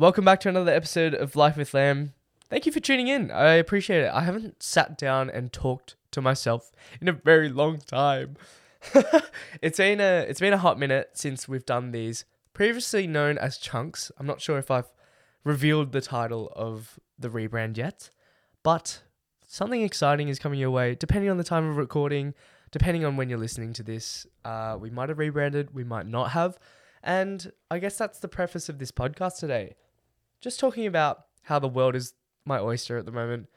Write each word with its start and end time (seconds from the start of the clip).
Welcome 0.00 0.24
back 0.24 0.40
to 0.40 0.48
another 0.48 0.72
episode 0.72 1.12
of 1.12 1.36
Life 1.36 1.58
with 1.58 1.74
Lam. 1.74 2.14
Thank 2.48 2.64
you 2.64 2.72
for 2.72 2.80
tuning 2.80 3.08
in. 3.08 3.30
I 3.30 3.50
appreciate 3.56 4.00
it. 4.00 4.10
I 4.10 4.22
haven't 4.22 4.62
sat 4.62 4.96
down 4.96 5.28
and 5.28 5.52
talked 5.52 5.94
to 6.12 6.22
myself 6.22 6.72
in 7.02 7.08
a 7.08 7.12
very 7.12 7.50
long 7.50 7.80
time. 7.80 8.38
it's 9.60 9.76
been 9.76 10.00
a 10.00 10.24
it's 10.26 10.40
been 10.40 10.54
a 10.54 10.58
hot 10.58 10.78
minute 10.78 11.10
since 11.12 11.46
we've 11.46 11.66
done 11.66 11.90
these. 11.90 12.24
Previously 12.54 13.06
known 13.06 13.36
as 13.36 13.58
chunks. 13.58 14.10
I'm 14.16 14.26
not 14.26 14.40
sure 14.40 14.56
if 14.56 14.70
I've 14.70 14.90
revealed 15.44 15.92
the 15.92 16.00
title 16.00 16.50
of 16.56 16.98
the 17.18 17.28
rebrand 17.28 17.76
yet, 17.76 18.08
but 18.62 19.02
something 19.46 19.82
exciting 19.82 20.30
is 20.30 20.38
coming 20.38 20.58
your 20.58 20.70
way. 20.70 20.94
Depending 20.94 21.28
on 21.28 21.36
the 21.36 21.44
time 21.44 21.68
of 21.68 21.76
recording, 21.76 22.32
depending 22.70 23.04
on 23.04 23.18
when 23.18 23.28
you're 23.28 23.38
listening 23.38 23.74
to 23.74 23.82
this, 23.82 24.26
uh, 24.46 24.78
we 24.80 24.88
might 24.88 25.10
have 25.10 25.18
rebranded, 25.18 25.74
we 25.74 25.84
might 25.84 26.06
not 26.06 26.30
have. 26.30 26.58
And 27.02 27.52
I 27.70 27.78
guess 27.78 27.98
that's 27.98 28.18
the 28.18 28.28
preface 28.28 28.70
of 28.70 28.78
this 28.78 28.92
podcast 28.92 29.38
today. 29.38 29.74
Just 30.40 30.58
talking 30.58 30.86
about 30.86 31.24
how 31.42 31.58
the 31.58 31.68
world 31.68 31.94
is 31.94 32.14
my 32.44 32.58
oyster 32.58 32.96
at 32.96 33.04
the 33.04 33.12
moment. 33.12 33.48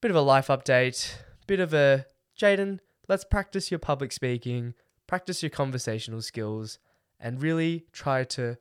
Bit 0.00 0.10
of 0.10 0.16
a 0.16 0.22
life 0.22 0.46
update, 0.46 1.14
bit 1.46 1.60
of 1.60 1.74
a 1.74 2.06
Jaden, 2.38 2.78
let's 3.08 3.24
practice 3.24 3.70
your 3.70 3.80
public 3.80 4.12
speaking, 4.12 4.74
practice 5.06 5.42
your 5.42 5.50
conversational 5.50 6.22
skills, 6.22 6.78
and 7.18 7.42
really 7.42 7.86
try 7.92 8.24
to 8.24 8.56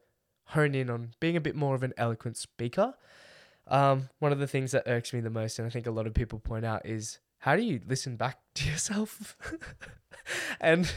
hone 0.45 0.73
in 0.73 0.89
on 0.89 1.11
being 1.19 1.37
a 1.37 1.41
bit 1.41 1.55
more 1.55 1.75
of 1.75 1.83
an 1.83 1.93
eloquent 1.97 2.35
speaker. 2.35 2.95
Um, 3.67 4.09
one 4.17 4.31
of 4.31 4.39
the 4.39 4.47
things 4.47 4.71
that 4.71 4.83
irks 4.87 5.13
me 5.13 5.19
the 5.19 5.29
most, 5.29 5.59
and 5.59 5.67
I 5.67 5.69
think 5.69 5.85
a 5.85 5.91
lot 5.91 6.07
of 6.07 6.15
people 6.15 6.39
point 6.39 6.65
out, 6.65 6.85
is 6.85 7.19
how 7.37 7.55
do 7.55 7.61
you 7.61 7.79
listen 7.87 8.15
back 8.15 8.39
to 8.55 8.69
yourself? 8.69 9.37
and 10.59 10.91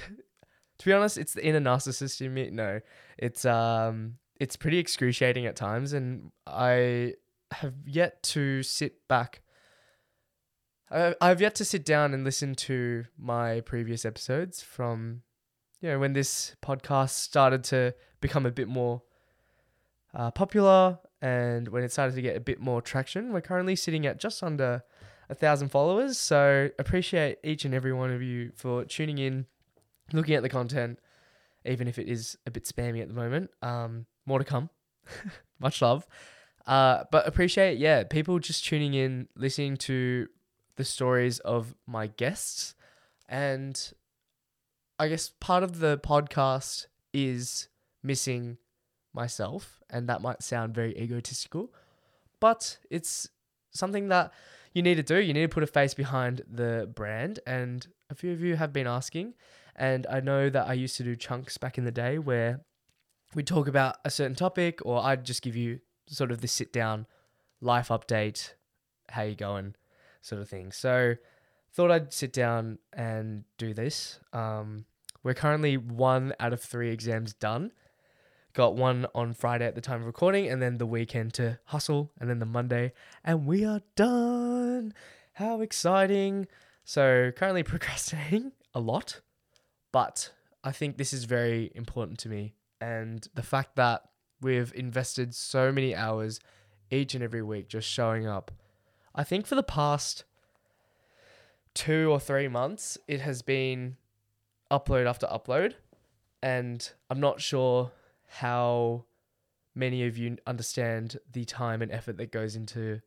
to 0.78 0.84
be 0.84 0.92
honest, 0.92 1.18
it's 1.18 1.34
the 1.34 1.44
inner 1.44 1.60
narcissist 1.60 2.20
in 2.20 2.34
me. 2.34 2.50
No, 2.50 2.80
it's 3.18 3.44
um, 3.44 4.14
it's 4.42 4.56
pretty 4.56 4.78
excruciating 4.78 5.46
at 5.46 5.54
times, 5.54 5.92
and 5.92 6.32
I 6.48 7.14
have 7.52 7.74
yet 7.86 8.20
to 8.34 8.64
sit 8.64 9.06
back. 9.06 9.40
I 10.90 11.14
I've 11.20 11.40
yet 11.40 11.54
to 11.56 11.64
sit 11.64 11.84
down 11.84 12.12
and 12.12 12.24
listen 12.24 12.56
to 12.56 13.04
my 13.16 13.60
previous 13.60 14.04
episodes 14.04 14.60
from, 14.60 15.22
you 15.80 15.90
know, 15.90 16.00
when 16.00 16.12
this 16.12 16.56
podcast 16.60 17.10
started 17.10 17.62
to 17.64 17.94
become 18.20 18.44
a 18.44 18.50
bit 18.50 18.66
more 18.66 19.02
uh, 20.12 20.32
popular 20.32 20.98
and 21.20 21.68
when 21.68 21.84
it 21.84 21.92
started 21.92 22.16
to 22.16 22.22
get 22.22 22.36
a 22.36 22.40
bit 22.40 22.58
more 22.58 22.82
traction. 22.82 23.32
We're 23.32 23.42
currently 23.42 23.76
sitting 23.76 24.06
at 24.06 24.18
just 24.18 24.42
under 24.42 24.82
a 25.30 25.36
thousand 25.36 25.68
followers, 25.68 26.18
so 26.18 26.68
appreciate 26.80 27.38
each 27.44 27.64
and 27.64 27.74
every 27.74 27.92
one 27.92 28.10
of 28.10 28.20
you 28.22 28.50
for 28.56 28.84
tuning 28.86 29.18
in 29.18 29.46
looking 30.12 30.34
at 30.34 30.42
the 30.42 30.48
content, 30.48 30.98
even 31.64 31.88
if 31.88 31.98
it 31.98 32.08
is 32.08 32.36
a 32.46 32.50
bit 32.50 32.64
spammy 32.64 33.02
at 33.02 33.08
the 33.08 33.14
moment. 33.14 33.50
Um, 33.62 34.06
more 34.26 34.38
to 34.38 34.44
come. 34.44 34.70
Much 35.60 35.82
love. 35.82 36.06
Uh, 36.66 37.04
but 37.10 37.26
appreciate, 37.26 37.78
yeah, 37.78 38.04
people 38.04 38.38
just 38.38 38.64
tuning 38.64 38.94
in, 38.94 39.28
listening 39.36 39.76
to 39.76 40.28
the 40.76 40.84
stories 40.84 41.38
of 41.40 41.74
my 41.86 42.06
guests. 42.06 42.74
And 43.28 43.92
I 44.98 45.08
guess 45.08 45.30
part 45.40 45.62
of 45.62 45.80
the 45.80 45.98
podcast 45.98 46.86
is 47.12 47.68
missing 48.02 48.58
myself. 49.12 49.80
And 49.90 50.08
that 50.08 50.22
might 50.22 50.42
sound 50.42 50.74
very 50.74 50.96
egotistical, 50.96 51.72
but 52.40 52.78
it's 52.90 53.28
something 53.72 54.08
that 54.08 54.32
you 54.72 54.82
need 54.82 54.94
to 54.94 55.02
do. 55.02 55.16
You 55.16 55.34
need 55.34 55.42
to 55.42 55.48
put 55.48 55.62
a 55.62 55.66
face 55.66 55.94
behind 55.94 56.42
the 56.50 56.90
brand. 56.94 57.40
And 57.46 57.86
a 58.08 58.14
few 58.14 58.32
of 58.32 58.40
you 58.40 58.56
have 58.56 58.72
been 58.72 58.86
asking. 58.86 59.34
And 59.74 60.06
I 60.08 60.20
know 60.20 60.50
that 60.50 60.68
I 60.68 60.74
used 60.74 60.96
to 60.98 61.02
do 61.02 61.16
chunks 61.16 61.58
back 61.58 61.78
in 61.78 61.84
the 61.84 61.90
day 61.90 62.18
where 62.18 62.60
we'd 63.34 63.46
talk 63.46 63.68
about 63.68 63.96
a 64.04 64.10
certain 64.10 64.36
topic, 64.36 64.80
or 64.84 65.02
I'd 65.02 65.24
just 65.24 65.42
give 65.42 65.56
you 65.56 65.80
sort 66.06 66.30
of 66.30 66.40
the 66.40 66.48
sit 66.48 66.72
down 66.72 67.06
life 67.60 67.88
update, 67.88 68.52
how 69.08 69.22
you 69.22 69.34
going, 69.34 69.74
sort 70.20 70.42
of 70.42 70.48
thing. 70.48 70.72
So 70.72 71.14
thought 71.72 71.90
I'd 71.90 72.12
sit 72.12 72.32
down 72.32 72.78
and 72.92 73.44
do 73.56 73.72
this. 73.72 74.18
Um, 74.32 74.84
we're 75.22 75.34
currently 75.34 75.76
one 75.76 76.34
out 76.40 76.52
of 76.52 76.60
three 76.60 76.90
exams 76.90 77.32
done. 77.32 77.72
Got 78.54 78.74
one 78.74 79.06
on 79.14 79.32
Friday 79.32 79.66
at 79.66 79.74
the 79.74 79.80
time 79.80 80.00
of 80.00 80.06
recording, 80.06 80.46
and 80.48 80.60
then 80.60 80.76
the 80.76 80.86
weekend 80.86 81.32
to 81.34 81.58
hustle, 81.66 82.12
and 82.20 82.28
then 82.28 82.38
the 82.38 82.44
Monday, 82.44 82.92
and 83.24 83.46
we 83.46 83.64
are 83.64 83.80
done. 83.96 84.92
How 85.34 85.62
exciting! 85.62 86.48
So, 86.84 87.32
currently 87.34 87.62
procrastinating 87.62 88.52
a 88.74 88.80
lot, 88.80 89.20
but 89.92 90.32
I 90.64 90.72
think 90.72 90.96
this 90.96 91.12
is 91.12 91.24
very 91.24 91.70
important 91.74 92.18
to 92.20 92.28
me. 92.28 92.54
And 92.80 93.26
the 93.34 93.42
fact 93.42 93.76
that 93.76 94.02
we've 94.40 94.72
invested 94.74 95.34
so 95.34 95.70
many 95.70 95.94
hours 95.94 96.40
each 96.90 97.14
and 97.14 97.22
every 97.22 97.42
week 97.42 97.68
just 97.68 97.88
showing 97.88 98.26
up. 98.26 98.50
I 99.14 99.24
think 99.24 99.46
for 99.46 99.54
the 99.54 99.62
past 99.62 100.24
two 101.74 102.10
or 102.10 102.18
three 102.18 102.48
months, 102.48 102.98
it 103.06 103.20
has 103.20 103.42
been 103.42 103.96
upload 104.70 105.06
after 105.06 105.26
upload. 105.26 105.74
And 106.42 106.90
I'm 107.08 107.20
not 107.20 107.40
sure 107.40 107.92
how 108.26 109.04
many 109.74 110.06
of 110.06 110.18
you 110.18 110.36
understand 110.46 111.18
the 111.30 111.44
time 111.44 111.82
and 111.82 111.92
effort 111.92 112.16
that 112.18 112.32
goes 112.32 112.56
into 112.56 113.00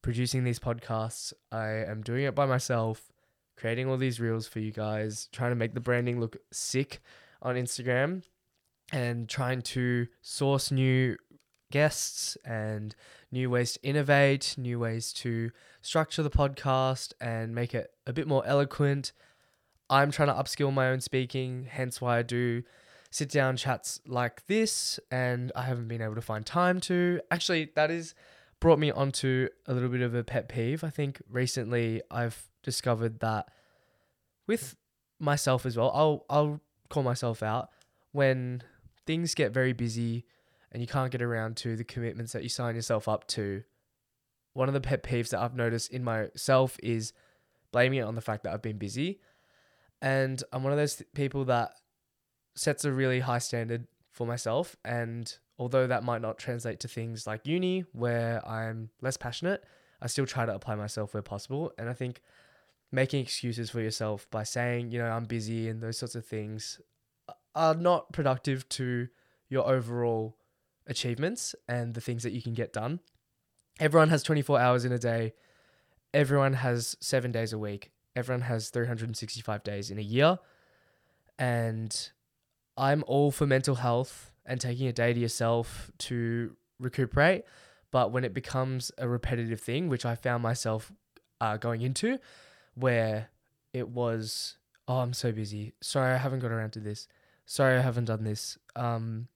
producing 0.00 0.44
these 0.44 0.58
podcasts. 0.58 1.32
I 1.52 1.68
am 1.68 2.02
doing 2.02 2.24
it 2.24 2.34
by 2.34 2.46
myself 2.46 3.12
creating 3.56 3.88
all 3.88 3.96
these 3.96 4.20
reels 4.20 4.46
for 4.46 4.60
you 4.60 4.72
guys, 4.72 5.28
trying 5.32 5.50
to 5.50 5.56
make 5.56 5.74
the 5.74 5.80
branding 5.80 6.20
look 6.20 6.36
sick 6.52 7.00
on 7.40 7.56
Instagram, 7.56 8.22
and 8.92 9.28
trying 9.28 9.62
to 9.62 10.06
source 10.20 10.70
new 10.70 11.16
guests 11.70 12.36
and 12.44 12.94
new 13.30 13.48
ways 13.48 13.72
to 13.72 13.82
innovate, 13.82 14.54
new 14.58 14.78
ways 14.78 15.12
to 15.12 15.50
structure 15.80 16.22
the 16.22 16.30
podcast 16.30 17.12
and 17.20 17.54
make 17.54 17.74
it 17.74 17.90
a 18.06 18.12
bit 18.12 18.28
more 18.28 18.44
eloquent. 18.46 19.12
I'm 19.88 20.10
trying 20.10 20.28
to 20.28 20.34
upskill 20.34 20.72
my 20.72 20.88
own 20.88 21.00
speaking, 21.00 21.66
hence 21.70 22.00
why 22.00 22.18
I 22.18 22.22
do 22.22 22.62
sit 23.10 23.28
down 23.28 23.56
chats 23.56 24.00
like 24.06 24.46
this, 24.46 24.98
and 25.10 25.52
I 25.54 25.62
haven't 25.62 25.88
been 25.88 26.00
able 26.00 26.14
to 26.14 26.22
find 26.22 26.46
time 26.46 26.80
to. 26.80 27.20
Actually, 27.30 27.70
that 27.74 27.90
is 27.90 28.14
brought 28.62 28.78
me 28.78 28.92
onto 28.92 29.48
a 29.66 29.74
little 29.74 29.88
bit 29.88 30.02
of 30.02 30.14
a 30.14 30.22
pet 30.22 30.48
peeve. 30.48 30.84
I 30.84 30.88
think 30.88 31.20
recently 31.28 32.00
I've 32.12 32.48
discovered 32.62 33.18
that 33.18 33.48
with 34.46 34.76
myself 35.18 35.66
as 35.66 35.76
well, 35.76 35.90
I'll 35.92 36.24
I'll 36.30 36.60
call 36.88 37.02
myself 37.02 37.42
out 37.42 37.70
when 38.12 38.62
things 39.04 39.34
get 39.34 39.52
very 39.52 39.72
busy 39.72 40.26
and 40.70 40.80
you 40.80 40.86
can't 40.86 41.10
get 41.10 41.22
around 41.22 41.56
to 41.56 41.74
the 41.74 41.82
commitments 41.82 42.32
that 42.34 42.44
you 42.44 42.48
sign 42.48 42.76
yourself 42.76 43.08
up 43.08 43.26
to. 43.28 43.64
One 44.52 44.68
of 44.68 44.74
the 44.74 44.80
pet 44.80 45.02
peeves 45.02 45.30
that 45.30 45.40
I've 45.40 45.56
noticed 45.56 45.90
in 45.90 46.04
myself 46.04 46.76
is 46.84 47.12
blaming 47.72 47.98
it 47.98 48.02
on 48.02 48.14
the 48.14 48.20
fact 48.20 48.44
that 48.44 48.52
I've 48.52 48.62
been 48.62 48.78
busy. 48.78 49.18
And 50.00 50.40
I'm 50.52 50.62
one 50.62 50.72
of 50.72 50.78
those 50.78 50.96
th- 50.96 51.08
people 51.14 51.46
that 51.46 51.72
sets 52.54 52.84
a 52.84 52.92
really 52.92 53.18
high 53.18 53.38
standard 53.38 53.88
for 54.12 54.26
myself. 54.26 54.76
And 54.84 55.34
although 55.58 55.86
that 55.86 56.04
might 56.04 56.22
not 56.22 56.38
translate 56.38 56.80
to 56.80 56.88
things 56.88 57.26
like 57.26 57.46
uni, 57.46 57.84
where 57.92 58.46
I'm 58.46 58.90
less 59.00 59.16
passionate, 59.16 59.64
I 60.00 60.06
still 60.06 60.26
try 60.26 60.46
to 60.46 60.54
apply 60.54 60.76
myself 60.76 61.14
where 61.14 61.22
possible. 61.22 61.72
And 61.78 61.88
I 61.88 61.94
think 61.94 62.20
making 62.92 63.22
excuses 63.22 63.70
for 63.70 63.80
yourself 63.80 64.28
by 64.30 64.44
saying, 64.44 64.90
you 64.90 64.98
know, 64.98 65.06
I'm 65.06 65.24
busy 65.24 65.68
and 65.68 65.82
those 65.82 65.98
sorts 65.98 66.14
of 66.14 66.26
things 66.26 66.80
uh, 67.28 67.32
are 67.54 67.74
not 67.74 68.12
productive 68.12 68.68
to 68.70 69.08
your 69.48 69.66
overall 69.66 70.36
achievements 70.86 71.54
and 71.68 71.94
the 71.94 72.00
things 72.00 72.22
that 72.22 72.32
you 72.32 72.42
can 72.42 72.52
get 72.52 72.72
done. 72.72 73.00
Everyone 73.80 74.10
has 74.10 74.22
24 74.22 74.60
hours 74.60 74.84
in 74.84 74.92
a 74.92 74.98
day. 74.98 75.32
Everyone 76.12 76.52
has 76.54 76.96
seven 77.00 77.32
days 77.32 77.52
a 77.52 77.58
week. 77.58 77.90
Everyone 78.14 78.42
has 78.42 78.68
365 78.68 79.64
days 79.64 79.90
in 79.90 79.98
a 79.98 80.02
year. 80.02 80.38
And 81.38 82.10
I'm 82.76 83.04
all 83.06 83.30
for 83.30 83.46
mental 83.46 83.76
health 83.76 84.32
and 84.44 84.60
taking 84.60 84.86
a 84.86 84.92
day 84.92 85.12
to 85.12 85.20
yourself 85.20 85.90
to 85.98 86.56
recuperate. 86.78 87.44
But 87.90 88.10
when 88.10 88.24
it 88.24 88.32
becomes 88.32 88.90
a 88.98 89.08
repetitive 89.08 89.60
thing, 89.60 89.88
which 89.88 90.06
I 90.06 90.14
found 90.14 90.42
myself 90.42 90.90
uh, 91.40 91.58
going 91.58 91.82
into, 91.82 92.18
where 92.74 93.28
it 93.72 93.88
was, 93.88 94.56
oh, 94.88 94.98
I'm 94.98 95.12
so 95.12 95.30
busy. 95.32 95.74
Sorry, 95.82 96.12
I 96.12 96.16
haven't 96.16 96.40
got 96.40 96.50
around 96.50 96.72
to 96.72 96.80
this. 96.80 97.06
Sorry, 97.44 97.76
I 97.76 97.82
haven't 97.82 98.06
done 98.06 98.24
this. 98.24 98.56
Um, 98.76 99.28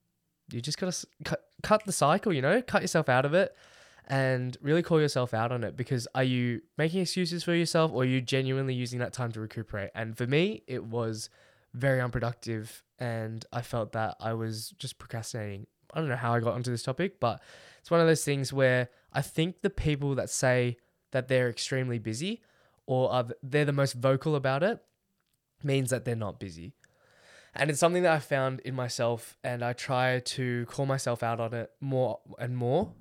you 0.50 0.60
just 0.60 0.78
gotta 0.78 1.06
cut, 1.24 1.44
cut 1.62 1.84
the 1.84 1.92
cycle, 1.92 2.32
you 2.32 2.40
know, 2.40 2.62
cut 2.62 2.82
yourself 2.82 3.08
out 3.08 3.24
of 3.24 3.34
it 3.34 3.54
and 4.08 4.56
really 4.62 4.82
call 4.82 5.00
yourself 5.00 5.34
out 5.34 5.50
on 5.50 5.64
it 5.64 5.76
because 5.76 6.06
are 6.14 6.22
you 6.22 6.62
making 6.78 7.00
excuses 7.00 7.42
for 7.42 7.54
yourself 7.54 7.90
or 7.92 8.02
are 8.02 8.06
you 8.06 8.20
genuinely 8.20 8.72
using 8.72 9.00
that 9.00 9.12
time 9.12 9.32
to 9.32 9.40
recuperate? 9.40 9.90
And 9.94 10.16
for 10.16 10.26
me, 10.26 10.62
it 10.66 10.84
was 10.84 11.28
very 11.76 12.00
unproductive 12.00 12.82
and 12.98 13.44
I 13.52 13.62
felt 13.62 13.92
that 13.92 14.16
I 14.20 14.32
was 14.32 14.70
just 14.78 14.98
procrastinating. 14.98 15.66
I 15.92 16.00
don't 16.00 16.08
know 16.08 16.16
how 16.16 16.34
I 16.34 16.40
got 16.40 16.54
onto 16.54 16.70
this 16.70 16.82
topic, 16.82 17.20
but 17.20 17.42
it's 17.80 17.90
one 17.90 18.00
of 18.00 18.06
those 18.06 18.24
things 18.24 18.52
where 18.52 18.88
I 19.12 19.22
think 19.22 19.60
the 19.60 19.70
people 19.70 20.14
that 20.14 20.30
say 20.30 20.78
that 21.12 21.28
they're 21.28 21.48
extremely 21.48 21.98
busy 21.98 22.42
or 22.86 23.12
are 23.12 23.26
they're 23.42 23.64
the 23.64 23.72
most 23.72 23.94
vocal 23.94 24.34
about 24.34 24.62
it 24.62 24.82
means 25.62 25.90
that 25.90 26.04
they're 26.04 26.16
not 26.16 26.40
busy. 26.40 26.74
And 27.54 27.70
it's 27.70 27.80
something 27.80 28.02
that 28.02 28.12
I 28.12 28.18
found 28.18 28.60
in 28.60 28.74
myself, 28.74 29.38
and 29.42 29.62
I 29.64 29.72
try 29.72 30.20
to 30.20 30.66
call 30.66 30.84
myself 30.84 31.22
out 31.22 31.40
on 31.40 31.54
it 31.54 31.70
more 31.80 32.20
and 32.38 32.54
more, 32.54 32.92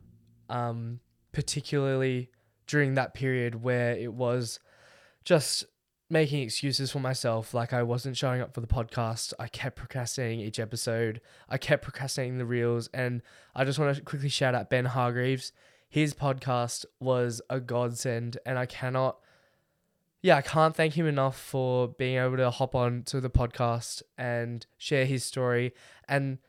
um, 0.49 1.01
particularly 1.33 2.29
during 2.65 2.93
that 2.93 3.13
period 3.13 3.61
where 3.61 3.91
it 3.91 4.13
was 4.13 4.59
just 5.25 5.65
making 6.15 6.41
excuses 6.41 6.93
for 6.93 7.01
myself. 7.01 7.53
Like 7.53 7.73
I 7.73 7.83
wasn't 7.83 8.15
showing 8.15 8.39
up 8.39 8.53
for 8.53 8.61
the 8.61 8.67
podcast. 8.67 9.33
I 9.37 9.49
kept 9.49 9.75
procrastinating 9.75 10.39
each 10.39 10.61
episode. 10.61 11.19
I 11.49 11.57
kept 11.57 11.83
procrastinating 11.83 12.37
the 12.37 12.45
reels. 12.45 12.89
And 12.93 13.21
I 13.53 13.65
just 13.65 13.77
want 13.77 13.93
to 13.97 14.01
quickly 14.01 14.29
shout 14.29 14.55
out 14.55 14.69
Ben 14.69 14.85
Hargreaves. 14.85 15.51
His 15.89 16.13
podcast 16.13 16.85
was 17.01 17.41
a 17.49 17.59
godsend, 17.59 18.37
and 18.45 18.57
I 18.57 18.65
cannot 18.65 19.17
yeah, 20.21 20.37
I 20.37 20.41
can't 20.41 20.73
thank 20.75 20.93
him 20.93 21.05
enough 21.05 21.37
for 21.37 21.89
being 21.89 22.17
able 22.17 22.37
to 22.37 22.49
hop 22.49 22.75
on 22.75 23.03
to 23.03 23.19
the 23.19 23.29
podcast 23.29 24.01
and 24.17 24.65
share 24.77 25.05
his 25.05 25.25
story 25.25 25.73
and 26.07 26.39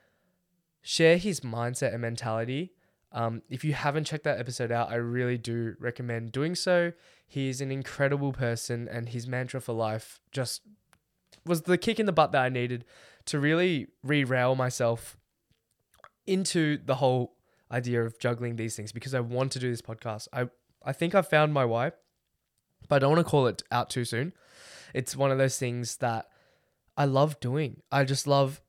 share 0.80 1.18
his 1.18 1.40
mindset 1.40 1.92
and 1.92 2.02
mentality. 2.02 2.72
Um, 3.12 3.42
if 3.48 3.64
you 3.64 3.72
haven't 3.72 4.04
checked 4.04 4.24
that 4.24 4.38
episode 4.38 4.70
out, 4.70 4.90
I 4.90 4.96
really 4.96 5.38
do 5.38 5.74
recommend 5.78 6.32
doing 6.32 6.54
so. 6.54 6.92
He 7.26 7.48
is 7.48 7.60
an 7.60 7.70
incredible 7.70 8.32
person, 8.32 8.88
and 8.88 9.08
his 9.08 9.26
mantra 9.26 9.60
for 9.60 9.72
life 9.72 10.20
just 10.32 10.62
was 11.44 11.62
the 11.62 11.78
kick 11.78 12.00
in 12.00 12.06
the 12.06 12.12
butt 12.12 12.32
that 12.32 12.42
I 12.42 12.48
needed 12.48 12.84
to 13.26 13.38
really 13.38 13.88
re-rail 14.02 14.54
myself 14.54 15.16
into 16.26 16.78
the 16.84 16.96
whole 16.96 17.36
idea 17.70 18.04
of 18.04 18.18
juggling 18.18 18.56
these 18.56 18.76
things 18.76 18.92
because 18.92 19.14
I 19.14 19.20
want 19.20 19.52
to 19.52 19.58
do 19.58 19.70
this 19.70 19.82
podcast. 19.82 20.28
I 20.32 20.48
I 20.84 20.92
think 20.92 21.14
I've 21.14 21.28
found 21.28 21.52
my 21.52 21.64
why 21.64 21.92
but 22.88 22.96
I 22.96 22.98
don't 23.00 23.14
want 23.14 23.26
to 23.26 23.30
call 23.30 23.46
it 23.46 23.62
out 23.70 23.90
too 23.90 24.04
soon. 24.04 24.32
It's 24.94 25.16
one 25.16 25.30
of 25.30 25.38
those 25.38 25.58
things 25.58 25.96
that 25.98 26.26
I 26.96 27.04
love 27.04 27.40
doing. 27.40 27.82
I 27.90 28.04
just 28.04 28.26
love 28.26 28.60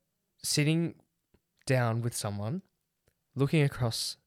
sitting 0.44 0.96
down 1.66 2.02
with 2.02 2.16
someone, 2.16 2.62
looking 3.36 3.62
across 3.62 4.18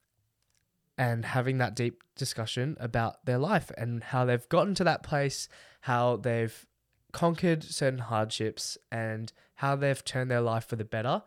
and 1.01 1.25
having 1.25 1.57
that 1.57 1.75
deep 1.75 2.03
discussion 2.15 2.77
about 2.79 3.25
their 3.25 3.39
life 3.39 3.71
and 3.79 4.05
how 4.05 4.27
they've 4.27 4.47
gotten 4.51 4.75
to 4.75 4.85
that 4.85 5.03
place, 5.03 5.49
how 5.81 6.17
they've 6.17 6.67
conquered 7.11 7.65
certain 7.65 8.01
hardships, 8.01 8.77
and 8.93 9.33
how 9.55 9.75
they've 9.75 10.05
turned 10.05 10.31
their 10.31 10.43
life 10.43 10.67
for 10.67 10.77
the 10.77 10.85
better. 10.85 11.23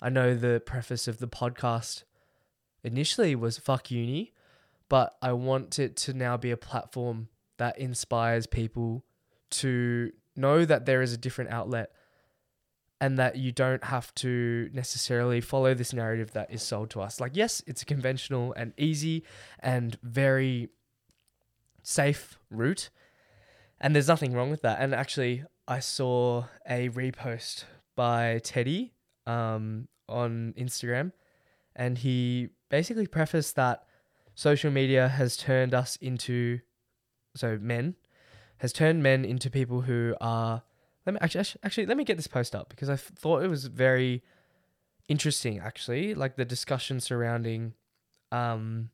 I 0.00 0.08
know 0.08 0.34
the 0.34 0.62
preface 0.64 1.06
of 1.06 1.18
the 1.18 1.28
podcast 1.28 2.04
initially 2.82 3.36
was 3.36 3.58
fuck 3.58 3.90
uni, 3.90 4.32
but 4.88 5.14
I 5.20 5.34
want 5.34 5.78
it 5.78 5.94
to 5.96 6.14
now 6.14 6.38
be 6.38 6.50
a 6.50 6.56
platform 6.56 7.28
that 7.58 7.78
inspires 7.78 8.46
people 8.46 9.04
to 9.50 10.10
know 10.36 10.64
that 10.64 10.86
there 10.86 11.02
is 11.02 11.12
a 11.12 11.18
different 11.18 11.50
outlet 11.50 11.90
and 13.00 13.18
that 13.18 13.36
you 13.36 13.52
don't 13.52 13.84
have 13.84 14.12
to 14.16 14.70
necessarily 14.72 15.40
follow 15.40 15.72
this 15.74 15.92
narrative 15.92 16.32
that 16.32 16.52
is 16.52 16.62
sold 16.62 16.90
to 16.90 17.00
us. 17.00 17.20
Like, 17.20 17.36
yes, 17.36 17.62
it's 17.66 17.82
a 17.82 17.86
conventional 17.86 18.52
and 18.54 18.72
easy 18.76 19.24
and 19.60 19.96
very 20.02 20.68
safe 21.82 22.38
route. 22.50 22.90
And 23.80 23.94
there's 23.94 24.08
nothing 24.08 24.32
wrong 24.32 24.50
with 24.50 24.62
that. 24.62 24.80
And 24.80 24.94
actually, 24.94 25.44
I 25.68 25.78
saw 25.78 26.44
a 26.68 26.88
repost 26.88 27.64
by 27.94 28.40
Teddy 28.42 28.92
um, 29.26 29.86
on 30.08 30.54
Instagram, 30.58 31.12
and 31.76 31.98
he 31.98 32.48
basically 32.68 33.06
prefaced 33.06 33.54
that 33.56 33.84
social 34.34 34.70
media 34.70 35.08
has 35.08 35.36
turned 35.36 35.74
us 35.74 35.96
into 35.96 36.60
so 37.36 37.58
men, 37.60 37.94
has 38.58 38.72
turned 38.72 39.02
men 39.02 39.24
into 39.24 39.50
people 39.50 39.82
who 39.82 40.16
are. 40.20 40.62
Let 41.08 41.14
me 41.14 41.20
actually, 41.22 41.46
actually 41.62 41.86
let 41.86 41.96
me 41.96 42.04
get 42.04 42.18
this 42.18 42.26
post 42.26 42.54
up 42.54 42.68
because 42.68 42.90
I 42.90 42.96
thought 42.96 43.42
it 43.42 43.48
was 43.48 43.64
very 43.64 44.22
interesting. 45.08 45.58
Actually, 45.58 46.14
like 46.14 46.36
the 46.36 46.44
discussion 46.44 47.00
surrounding, 47.00 47.72
um, 48.30 48.90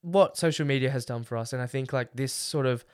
what 0.00 0.36
social 0.36 0.64
media 0.64 0.90
has 0.90 1.04
done 1.04 1.24
for 1.24 1.36
us, 1.36 1.52
and 1.52 1.60
I 1.60 1.66
think 1.66 1.92
like 1.92 2.12
this 2.14 2.32
sort 2.32 2.66
of 2.66 2.84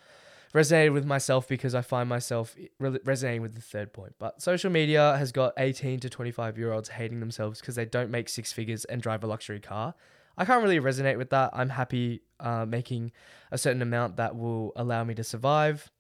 resonated 0.55 0.95
with 0.95 1.05
myself 1.05 1.47
because 1.47 1.75
I 1.75 1.83
find 1.83 2.09
myself 2.09 2.57
resonating 2.79 3.43
with 3.43 3.57
the 3.57 3.61
third 3.61 3.93
point. 3.93 4.15
But 4.19 4.41
social 4.41 4.71
media 4.71 5.15
has 5.19 5.31
got 5.31 5.53
18 5.59 6.01
to 6.01 6.09
25 6.09 6.57
year 6.57 6.73
olds 6.73 6.89
hating 6.89 7.21
themselves 7.21 7.61
because 7.61 7.75
they 7.75 7.85
don't 7.85 8.11
make 8.11 8.31
six 8.31 8.55
figures 8.55 8.87
and 8.87 9.03
drive 9.03 9.23
a 9.23 9.27
luxury 9.27 9.61
car. 9.61 9.95
I 10.39 10.47
can't 10.47 10.63
really 10.63 10.81
resonate 10.81 11.19
with 11.19 11.29
that. 11.29 11.51
I'm 11.53 11.69
happy 11.69 12.23
uh, 12.41 12.65
making 12.65 13.13
a 13.53 13.59
certain 13.59 13.83
amount 13.83 14.17
that 14.17 14.35
will 14.35 14.73
allow 14.77 15.05
me 15.05 15.15
to 15.17 15.25
survive, 15.25 15.91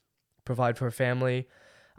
provide 0.48 0.78
for 0.78 0.86
a 0.86 0.92
family, 0.92 1.46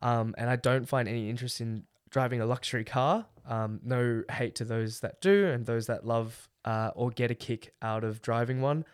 um, 0.01 0.33
and 0.35 0.49
I 0.49 0.55
don't 0.55 0.89
find 0.89 1.07
any 1.07 1.29
interest 1.29 1.61
in 1.61 1.83
driving 2.09 2.41
a 2.41 2.47
luxury 2.47 2.83
car. 2.83 3.27
Um, 3.45 3.79
no 3.83 4.23
hate 4.31 4.55
to 4.55 4.65
those 4.65 5.01
that 5.01 5.21
do 5.21 5.45
and 5.47 5.67
those 5.67 5.85
that 5.85 6.03
love 6.03 6.49
uh, 6.65 6.89
or 6.95 7.11
get 7.11 7.29
a 7.29 7.35
kick 7.35 7.73
out 7.83 8.03
of 8.03 8.23
driving 8.23 8.59
one. 8.59 8.85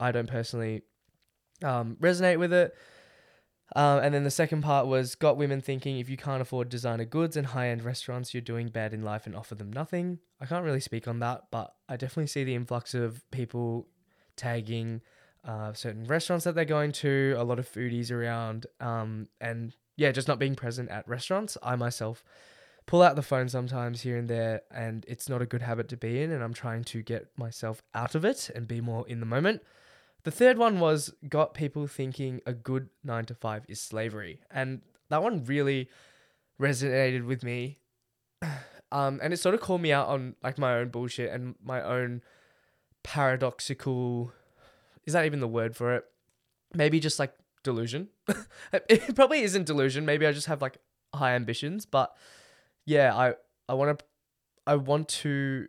I 0.00 0.12
don't 0.12 0.30
personally 0.30 0.80
um, 1.62 1.98
resonate 2.00 2.38
with 2.38 2.54
it. 2.54 2.74
Um, 3.74 3.98
and 3.98 4.14
then 4.14 4.24
the 4.24 4.30
second 4.30 4.62
part 4.62 4.86
was 4.86 5.14
got 5.14 5.36
women 5.36 5.60
thinking 5.60 5.98
if 5.98 6.08
you 6.08 6.16
can't 6.16 6.40
afford 6.40 6.70
designer 6.70 7.04
goods 7.04 7.36
and 7.36 7.48
high 7.48 7.68
end 7.68 7.84
restaurants, 7.84 8.32
you're 8.32 8.40
doing 8.40 8.68
bad 8.68 8.94
in 8.94 9.02
life 9.02 9.26
and 9.26 9.36
offer 9.36 9.54
them 9.54 9.70
nothing. 9.70 10.20
I 10.40 10.46
can't 10.46 10.64
really 10.64 10.80
speak 10.80 11.06
on 11.06 11.18
that, 11.18 11.44
but 11.50 11.74
I 11.86 11.98
definitely 11.98 12.28
see 12.28 12.44
the 12.44 12.54
influx 12.54 12.94
of 12.94 13.30
people 13.30 13.88
tagging 14.36 15.02
uh, 15.46 15.72
certain 15.72 16.04
restaurants 16.04 16.44
that 16.44 16.54
they're 16.54 16.64
going 16.64 16.92
to, 16.92 17.34
a 17.38 17.44
lot 17.44 17.58
of 17.58 17.70
foodies 17.70 18.10
around, 18.10 18.66
um, 18.80 19.28
and 19.40 19.74
yeah, 19.96 20.12
just 20.12 20.28
not 20.28 20.38
being 20.38 20.56
present 20.56 20.90
at 20.90 21.08
restaurants. 21.08 21.56
I 21.62 21.76
myself 21.76 22.24
pull 22.86 23.02
out 23.02 23.16
the 23.16 23.22
phone 23.22 23.48
sometimes 23.48 24.02
here 24.02 24.16
and 24.16 24.28
there, 24.28 24.62
and 24.70 25.04
it's 25.08 25.28
not 25.28 25.42
a 25.42 25.46
good 25.46 25.62
habit 25.62 25.88
to 25.88 25.96
be 25.96 26.20
in, 26.22 26.32
and 26.32 26.42
I'm 26.42 26.54
trying 26.54 26.84
to 26.84 27.02
get 27.02 27.28
myself 27.36 27.82
out 27.94 28.14
of 28.14 28.24
it 28.24 28.50
and 28.54 28.68
be 28.68 28.80
more 28.80 29.06
in 29.08 29.20
the 29.20 29.26
moment. 29.26 29.62
The 30.26 30.32
third 30.32 30.58
one 30.58 30.80
was 30.80 31.14
got 31.28 31.54
people 31.54 31.86
thinking 31.86 32.40
a 32.44 32.52
good 32.52 32.88
nine 33.04 33.26
to 33.26 33.34
five 33.36 33.64
is 33.68 33.80
slavery. 33.80 34.40
And 34.50 34.80
that 35.08 35.22
one 35.22 35.44
really 35.44 35.88
resonated 36.60 37.24
with 37.24 37.42
me. 37.42 37.78
Um, 38.92 39.18
and 39.20 39.32
it 39.32 39.38
sort 39.38 39.56
of 39.56 39.60
called 39.60 39.80
me 39.80 39.92
out 39.92 40.06
on 40.06 40.36
like 40.44 40.58
my 40.58 40.74
own 40.74 40.90
bullshit 40.90 41.32
and 41.32 41.56
my 41.60 41.82
own 41.82 42.22
paradoxical 43.02 44.32
is 45.06 45.12
that 45.12 45.24
even 45.24 45.40
the 45.40 45.48
word 45.48 45.76
for 45.76 45.94
it? 45.94 46.04
Maybe 46.74 47.00
just 47.00 47.18
like 47.18 47.32
delusion. 47.62 48.08
it 48.72 49.14
probably 49.14 49.42
isn't 49.42 49.66
delusion. 49.66 50.04
Maybe 50.04 50.26
I 50.26 50.32
just 50.32 50.46
have 50.46 50.60
like 50.60 50.78
high 51.14 51.34
ambitions, 51.34 51.86
but 51.86 52.14
yeah, 52.84 53.14
I 53.14 53.34
I 53.68 53.74
want 53.74 53.98
to 53.98 54.04
I 54.66 54.76
want 54.76 55.08
to 55.08 55.68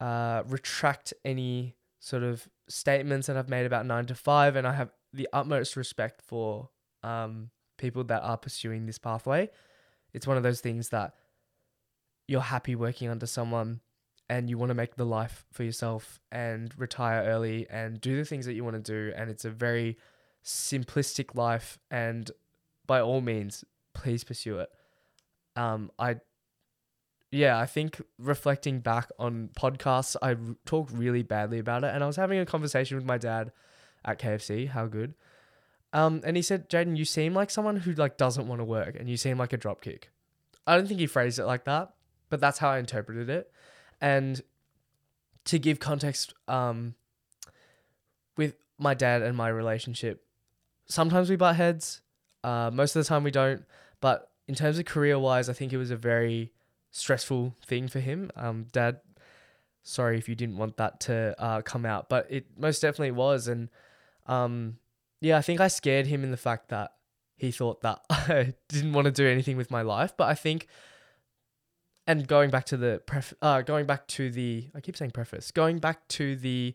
uh, 0.00 0.42
retract 0.48 1.12
any 1.24 1.76
sort 2.00 2.22
of 2.22 2.48
statements 2.68 3.26
that 3.26 3.36
I've 3.36 3.48
made 3.48 3.66
about 3.66 3.86
nine 3.86 4.06
to 4.06 4.14
five, 4.14 4.56
and 4.56 4.66
I 4.66 4.72
have 4.72 4.90
the 5.12 5.28
utmost 5.32 5.76
respect 5.76 6.22
for 6.22 6.70
um, 7.02 7.50
people 7.78 8.04
that 8.04 8.22
are 8.22 8.36
pursuing 8.36 8.86
this 8.86 8.98
pathway. 8.98 9.50
It's 10.14 10.26
one 10.26 10.36
of 10.36 10.42
those 10.42 10.60
things 10.60 10.88
that 10.90 11.14
you're 12.28 12.40
happy 12.40 12.74
working 12.74 13.08
under 13.08 13.26
someone 13.26 13.80
and 14.32 14.48
you 14.48 14.56
want 14.56 14.70
to 14.70 14.74
make 14.74 14.96
the 14.96 15.04
life 15.04 15.44
for 15.52 15.62
yourself 15.62 16.18
and 16.30 16.72
retire 16.78 17.22
early 17.24 17.66
and 17.68 18.00
do 18.00 18.16
the 18.16 18.24
things 18.24 18.46
that 18.46 18.54
you 18.54 18.64
want 18.64 18.82
to 18.82 18.92
do. 18.92 19.12
And 19.14 19.28
it's 19.28 19.44
a 19.44 19.50
very 19.50 19.98
simplistic 20.42 21.34
life. 21.34 21.78
And 21.90 22.30
by 22.86 23.02
all 23.02 23.20
means, 23.20 23.62
please 23.92 24.24
pursue 24.24 24.60
it. 24.60 24.70
Um, 25.54 25.90
I 25.98 26.16
yeah, 27.30 27.58
I 27.58 27.66
think 27.66 28.00
reflecting 28.18 28.80
back 28.80 29.10
on 29.18 29.50
podcasts, 29.54 30.16
I 30.22 30.36
talk 30.64 30.88
really 30.90 31.22
badly 31.22 31.58
about 31.58 31.84
it. 31.84 31.94
And 31.94 32.02
I 32.02 32.06
was 32.06 32.16
having 32.16 32.38
a 32.38 32.46
conversation 32.46 32.96
with 32.96 33.04
my 33.04 33.18
dad 33.18 33.52
at 34.02 34.18
KFC. 34.18 34.66
How 34.66 34.86
good. 34.86 35.12
Um, 35.92 36.22
and 36.24 36.38
he 36.38 36.42
said, 36.42 36.70
Jaden, 36.70 36.96
you 36.96 37.04
seem 37.04 37.34
like 37.34 37.50
someone 37.50 37.76
who 37.76 37.92
like 37.92 38.16
doesn't 38.16 38.48
want 38.48 38.62
to 38.62 38.64
work, 38.64 38.96
and 38.98 39.10
you 39.10 39.18
seem 39.18 39.36
like 39.36 39.52
a 39.52 39.58
dropkick. 39.58 40.04
I 40.66 40.74
don't 40.74 40.86
think 40.88 41.00
he 41.00 41.06
phrased 41.06 41.38
it 41.38 41.44
like 41.44 41.64
that, 41.64 41.92
but 42.30 42.40
that's 42.40 42.58
how 42.58 42.70
I 42.70 42.78
interpreted 42.78 43.28
it. 43.28 43.52
And 44.02 44.42
to 45.46 45.58
give 45.58 45.80
context, 45.80 46.34
um, 46.48 46.94
with 48.36 48.56
my 48.78 48.92
dad 48.92 49.22
and 49.22 49.36
my 49.36 49.48
relationship, 49.48 50.24
sometimes 50.86 51.30
we 51.30 51.36
butt 51.36 51.56
heads. 51.56 52.02
Uh, 52.44 52.70
most 52.72 52.94
of 52.94 53.02
the 53.02 53.08
time 53.08 53.22
we 53.22 53.30
don't. 53.30 53.64
But 54.00 54.30
in 54.48 54.54
terms 54.54 54.78
of 54.78 54.84
career 54.84 55.18
wise, 55.18 55.48
I 55.48 55.52
think 55.54 55.72
it 55.72 55.78
was 55.78 55.90
a 55.90 55.96
very 55.96 56.52
stressful 56.90 57.56
thing 57.64 57.88
for 57.88 58.00
him. 58.00 58.30
Um, 58.36 58.66
Dad, 58.72 59.00
sorry 59.82 60.18
if 60.18 60.28
you 60.28 60.34
didn't 60.34 60.56
want 60.56 60.76
that 60.76 61.00
to 61.00 61.34
uh, 61.38 61.62
come 61.62 61.86
out, 61.86 62.08
but 62.08 62.26
it 62.28 62.46
most 62.58 62.82
definitely 62.82 63.12
was. 63.12 63.48
And 63.48 63.68
um, 64.26 64.78
yeah, 65.20 65.38
I 65.38 65.42
think 65.42 65.60
I 65.60 65.68
scared 65.68 66.06
him 66.06 66.24
in 66.24 66.30
the 66.30 66.36
fact 66.36 66.68
that 66.68 66.92
he 67.36 67.50
thought 67.50 67.80
that 67.82 68.00
I 68.10 68.54
didn't 68.68 68.92
want 68.92 69.06
to 69.06 69.12
do 69.12 69.26
anything 69.26 69.56
with 69.56 69.70
my 69.70 69.82
life. 69.82 70.14
But 70.16 70.28
I 70.28 70.34
think, 70.34 70.66
and 72.06 72.26
going 72.26 72.50
back 72.50 72.64
to 72.66 72.76
the 72.76 73.02
pref, 73.06 73.32
uh, 73.42 73.62
going 73.62 73.86
back 73.86 74.06
to 74.08 74.30
the, 74.30 74.68
I 74.74 74.80
keep 74.80 74.96
saying 74.96 75.12
preface, 75.12 75.50
going 75.50 75.78
back 75.78 76.06
to 76.08 76.36
the, 76.36 76.74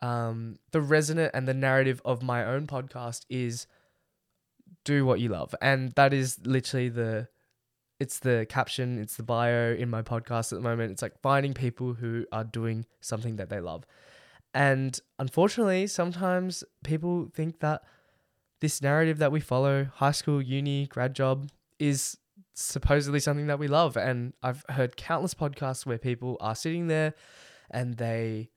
um, 0.00 0.56
the 0.72 0.80
resonant 0.80 1.30
and 1.34 1.46
the 1.46 1.54
narrative 1.54 2.02
of 2.04 2.22
my 2.22 2.44
own 2.44 2.66
podcast 2.66 3.24
is 3.30 3.66
do 4.84 5.06
what 5.06 5.20
you 5.20 5.28
love. 5.28 5.54
And 5.62 5.92
that 5.92 6.12
is 6.12 6.38
literally 6.44 6.88
the 6.88 7.28
it's 8.02 8.18
the 8.18 8.44
caption, 8.48 8.98
it's 8.98 9.16
the 9.16 9.22
bio 9.22 9.74
in 9.74 9.88
my 9.88 10.02
podcast 10.02 10.52
at 10.52 10.56
the 10.56 10.60
moment. 10.60 10.90
It's 10.90 11.02
like 11.02 11.20
finding 11.22 11.54
people 11.54 11.94
who 11.94 12.26
are 12.32 12.42
doing 12.42 12.84
something 13.00 13.36
that 13.36 13.48
they 13.48 13.60
love. 13.60 13.86
And 14.52 14.98
unfortunately, 15.20 15.86
sometimes 15.86 16.64
people 16.82 17.30
think 17.32 17.60
that 17.60 17.82
this 18.60 18.82
narrative 18.82 19.18
that 19.18 19.30
we 19.30 19.38
follow, 19.38 19.84
high 19.84 20.10
school, 20.10 20.42
uni, 20.42 20.88
grad 20.88 21.14
job, 21.14 21.48
is 21.78 22.18
supposedly 22.54 23.20
something 23.20 23.46
that 23.46 23.58
we 23.58 23.68
love. 23.68 23.96
And 23.96 24.32
I've 24.42 24.64
heard 24.68 24.96
countless 24.96 25.34
podcasts 25.34 25.86
where 25.86 25.98
people 25.98 26.36
are 26.40 26.54
sitting 26.54 26.86
there 26.86 27.14
and 27.70 27.96
they 27.96 28.50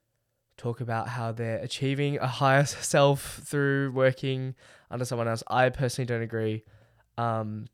talk 0.57 0.81
about 0.81 1.09
how 1.09 1.31
they're 1.31 1.57
achieving 1.57 2.17
a 2.17 2.27
higher 2.27 2.65
self 2.65 3.41
through 3.45 3.91
working 3.91 4.55
under 4.89 5.05
someone 5.05 5.27
else. 5.27 5.43
I 5.47 5.69
personally 5.69 6.05
don't 6.05 6.21
agree. 6.21 6.63
Um, 7.17 7.67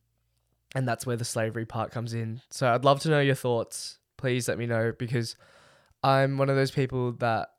and 0.76 0.88
that's 0.88 1.06
where 1.06 1.18
the 1.18 1.26
slavery 1.26 1.66
part 1.66 1.92
comes 1.92 2.14
in. 2.14 2.42
So 2.50 2.72
I'd 2.72 2.86
love 2.86 3.02
to 3.02 3.10
know 3.10 3.20
your 3.20 3.36
thoughts. 3.36 4.00
Please 4.18 4.48
let 4.48 4.58
me 4.58 4.66
know 4.66 4.94
because 4.98 5.36
I'm 6.04 6.38
one 6.38 6.50
of 6.50 6.56
those 6.56 6.72
people 6.72 7.14
that 7.14 7.50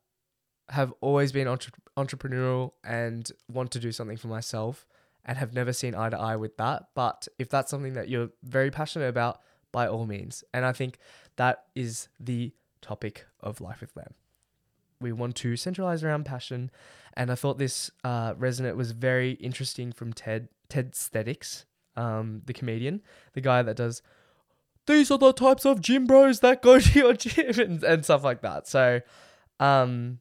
have 0.71 0.95
always 1.01 1.33
been 1.33 1.47
entre- 1.47 1.73
entrepreneurial 1.97 2.73
and 2.85 3.31
want 3.53 3.71
to 3.73 3.79
do 3.79 3.93
something 3.93 4.17
for 4.17 4.29
myself 4.29 4.87
and 5.25 5.39
have 5.39 5.53
never 5.53 5.73
seen 5.73 5.95
eye 5.95 6.11
to 6.11 6.19
eye 6.19 6.37
with 6.37 6.57
that. 6.57 6.89
But 6.95 7.29
if 7.39 7.49
that's 7.49 7.71
something 7.71 7.95
that 7.95 8.09
you're 8.09 8.31
very 8.43 8.71
passionate 8.71 9.09
about, 9.09 9.41
by 9.73 9.89
all 9.89 10.07
means. 10.07 10.45
And 10.53 10.65
I 10.65 10.73
think 10.73 10.99
that 11.37 11.65
is 11.75 12.09
the 12.21 12.53
topic 12.83 13.27
of 13.41 13.61
Life 13.61 13.81
with 13.81 13.97
Lam. 13.97 14.15
We 15.01 15.13
want 15.13 15.35
to 15.37 15.57
centralize 15.57 16.05
around 16.05 16.25
passion. 16.25 16.71
And 17.15 17.33
I 17.33 17.35
thought 17.35 17.59
this 17.59 17.91
uh, 18.05 18.35
was 18.39 18.93
very 18.93 19.33
interesting 19.33 19.91
from 19.91 20.13
Ted, 20.13 20.49
Tedsthetics, 20.69 21.65
um, 21.97 22.43
the 22.45 22.53
comedian, 22.53 23.03
the 23.33 23.41
guy 23.41 23.63
that 23.63 23.77
does, 23.77 24.03
these 24.87 25.11
are 25.11 25.19
the 25.19 25.33
types 25.33 25.65
of 25.65 25.81
gym 25.81 26.07
bros 26.07 26.41
that 26.41 26.63
go 26.63 26.79
to 26.79 26.99
your 26.99 27.15
gym 27.15 27.59
and, 27.61 27.85
and 27.85 28.05
stuff 28.05 28.23
like 28.23 28.43
that. 28.43 28.69
So, 28.69 29.01
um, 29.59 30.19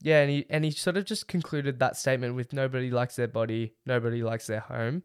yeah, 0.00 0.20
and 0.20 0.30
he 0.30 0.46
and 0.50 0.64
he 0.64 0.70
sort 0.70 0.96
of 0.96 1.04
just 1.04 1.28
concluded 1.28 1.78
that 1.78 1.96
statement 1.96 2.34
with 2.34 2.52
nobody 2.52 2.90
likes 2.90 3.16
their 3.16 3.28
body, 3.28 3.74
nobody 3.86 4.22
likes 4.22 4.46
their 4.46 4.60
home, 4.60 5.02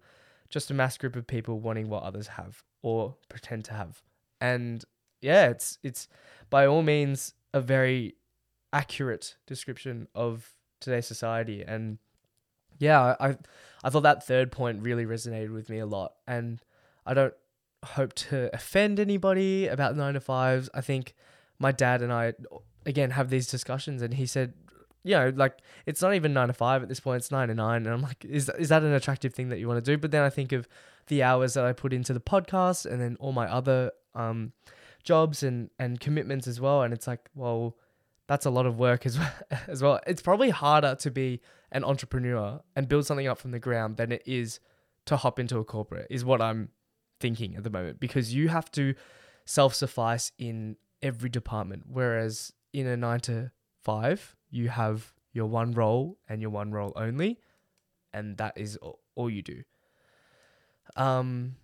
just 0.50 0.69
a 0.69 0.74
mass 0.74 0.98
group 0.98 1.15
of 1.15 1.27
people 1.27 1.60
wanting 1.60 1.89
what 1.89 2.03
others 2.03 2.27
have 2.27 2.63
or 2.81 3.15
pretend 3.29 3.65
to 3.65 3.74
have. 3.74 4.01
And 4.39 4.83
yeah, 5.21 5.50
it's 5.50 5.77
it's 5.83 6.07
by 6.50 6.65
all 6.65 6.83
means 6.83 7.33
a 7.53 7.62
very 7.62 8.15
accurate 8.74 9.36
description 9.45 10.07
of 10.15 10.53
today's 10.79 11.05
society 11.05 11.63
and 11.65 11.98
yeah, 12.79 13.15
I 13.19 13.38
I 13.83 13.89
thought 13.89 14.03
that 14.03 14.25
third 14.25 14.51
point 14.51 14.81
really 14.81 15.05
resonated 15.05 15.53
with 15.53 15.69
me 15.69 15.79
a 15.79 15.86
lot 15.86 16.13
and 16.27 16.62
I 17.05 17.13
don't 17.13 17.33
hope 17.83 18.13
to 18.13 18.53
offend 18.53 19.00
anybody 19.00 19.67
about 19.67 19.95
9 19.95 20.13
to 20.13 20.19
5s. 20.19 20.69
I 20.74 20.81
think 20.81 21.15
my 21.60 21.71
dad 21.71 22.01
and 22.01 22.12
I 22.12 22.33
again 22.86 23.12
have 23.12 23.29
these 23.29 23.48
discussions 23.48 24.01
and 24.01 24.15
he 24.15 24.25
said 24.25 24.53
you 25.03 25.15
know, 25.15 25.31
like 25.36 25.58
it's 25.86 26.01
not 26.01 26.13
even 26.13 26.34
nine 26.34 26.48
to 26.48 26.53
five 26.53 26.84
at 26.84 26.89
this 26.89 27.00
point; 27.00 27.17
it's 27.17 27.31
nine 27.31 27.48
to 27.48 27.55
nine, 27.55 27.86
and 27.86 27.93
I'm 27.93 28.01
like, 28.01 28.24
is 28.25 28.50
is 28.60 28.70
that 28.70 28.84
an 28.84 28.93
attractive 28.93 29.34
thing 29.34 29.50
that 29.50 29.60
you 29.60 29.67
want 29.67 29.84
to 29.84 29.91
do? 29.91 29.98
But 29.98 30.12
then 30.12 30.24
I 30.24 30.29
think 30.29 30.51
of 30.51 30.67
the 31.08 31.24
hours 31.24 31.55
that 31.55 31.65
I 31.65 31.74
put 31.74 31.93
into 31.93 32.13
the 32.13 32.20
podcast, 32.20 32.86
and 32.86 33.01
then 33.01 33.17
all 33.20 33.31
my 33.31 33.51
other 33.51 33.91
um, 34.13 34.53
jobs 35.03 35.43
and 35.43 35.70
and 35.79 36.00
commitments 36.00 36.48
as 36.48 36.62
well, 36.62 36.84
and 36.84 36.93
it's 36.93 37.08
like, 37.08 37.29
well, 37.34 37.75
that's 38.27 38.46
a 38.46 38.51
lot 38.51 38.65
of 38.65 38.77
work 38.77 39.05
as 39.05 39.17
well. 39.17 39.34
As 39.67 39.81
well, 39.81 40.00
it's 40.08 40.22
probably 40.22 40.50
harder 40.50 40.96
to 40.96 41.12
be 41.12 41.41
an 41.72 41.84
entrepreneur 41.84 42.62
and 42.75 42.88
build 42.88 43.05
something 43.05 43.27
up 43.27 43.38
from 43.38 43.51
the 43.51 43.60
ground 43.60 43.98
than 43.98 44.12
it 44.12 44.24
is 44.25 44.60
to 45.05 45.17
hop 45.17 45.39
into 45.39 45.58
a 45.58 45.65
corporate. 45.65 46.08
Is 46.10 46.24
what 46.24 46.41
I'm 46.41 46.70
thinking 47.20 47.55
at 47.55 47.63
the 47.63 47.70
moment 47.70 48.00
because 48.00 48.34
you 48.34 48.50
have 48.50 48.72
to 48.72 48.93
self 49.46 49.74
suffice 49.74 50.31
in 50.38 50.77
every 51.01 51.29
department, 51.29 51.84
whereas 51.88 52.53
in 52.74 52.88
a 52.88 52.96
nine 52.96 53.20
to 53.22 53.51
five 53.84 54.36
you 54.50 54.70
have 54.70 55.14
your 55.34 55.48
one 55.48 55.72
role 55.72 56.18
and 56.30 56.42
your 56.42 56.52
one 56.52 56.72
role 56.72 56.94
only, 56.96 57.40
and 58.14 58.38
that 58.38 58.58
is 58.58 58.78
all 59.16 59.30
you 59.30 59.42
do. 59.42 59.64
Um, 60.96 61.56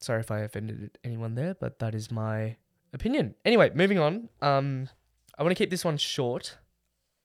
sorry 0.00 0.20
if 0.20 0.30
I 0.30 0.40
offended 0.40 0.98
anyone 1.04 1.34
there, 1.34 1.54
but 1.54 1.78
that 1.78 1.94
is 1.94 2.10
my 2.10 2.56
opinion. 2.92 3.34
Anyway, 3.44 3.70
moving 3.74 3.98
on. 3.98 4.28
Um, 4.40 4.88
I 5.38 5.42
want 5.42 5.50
to 5.50 5.62
keep 5.62 5.70
this 5.70 5.84
one 5.84 5.98
short. 5.98 6.56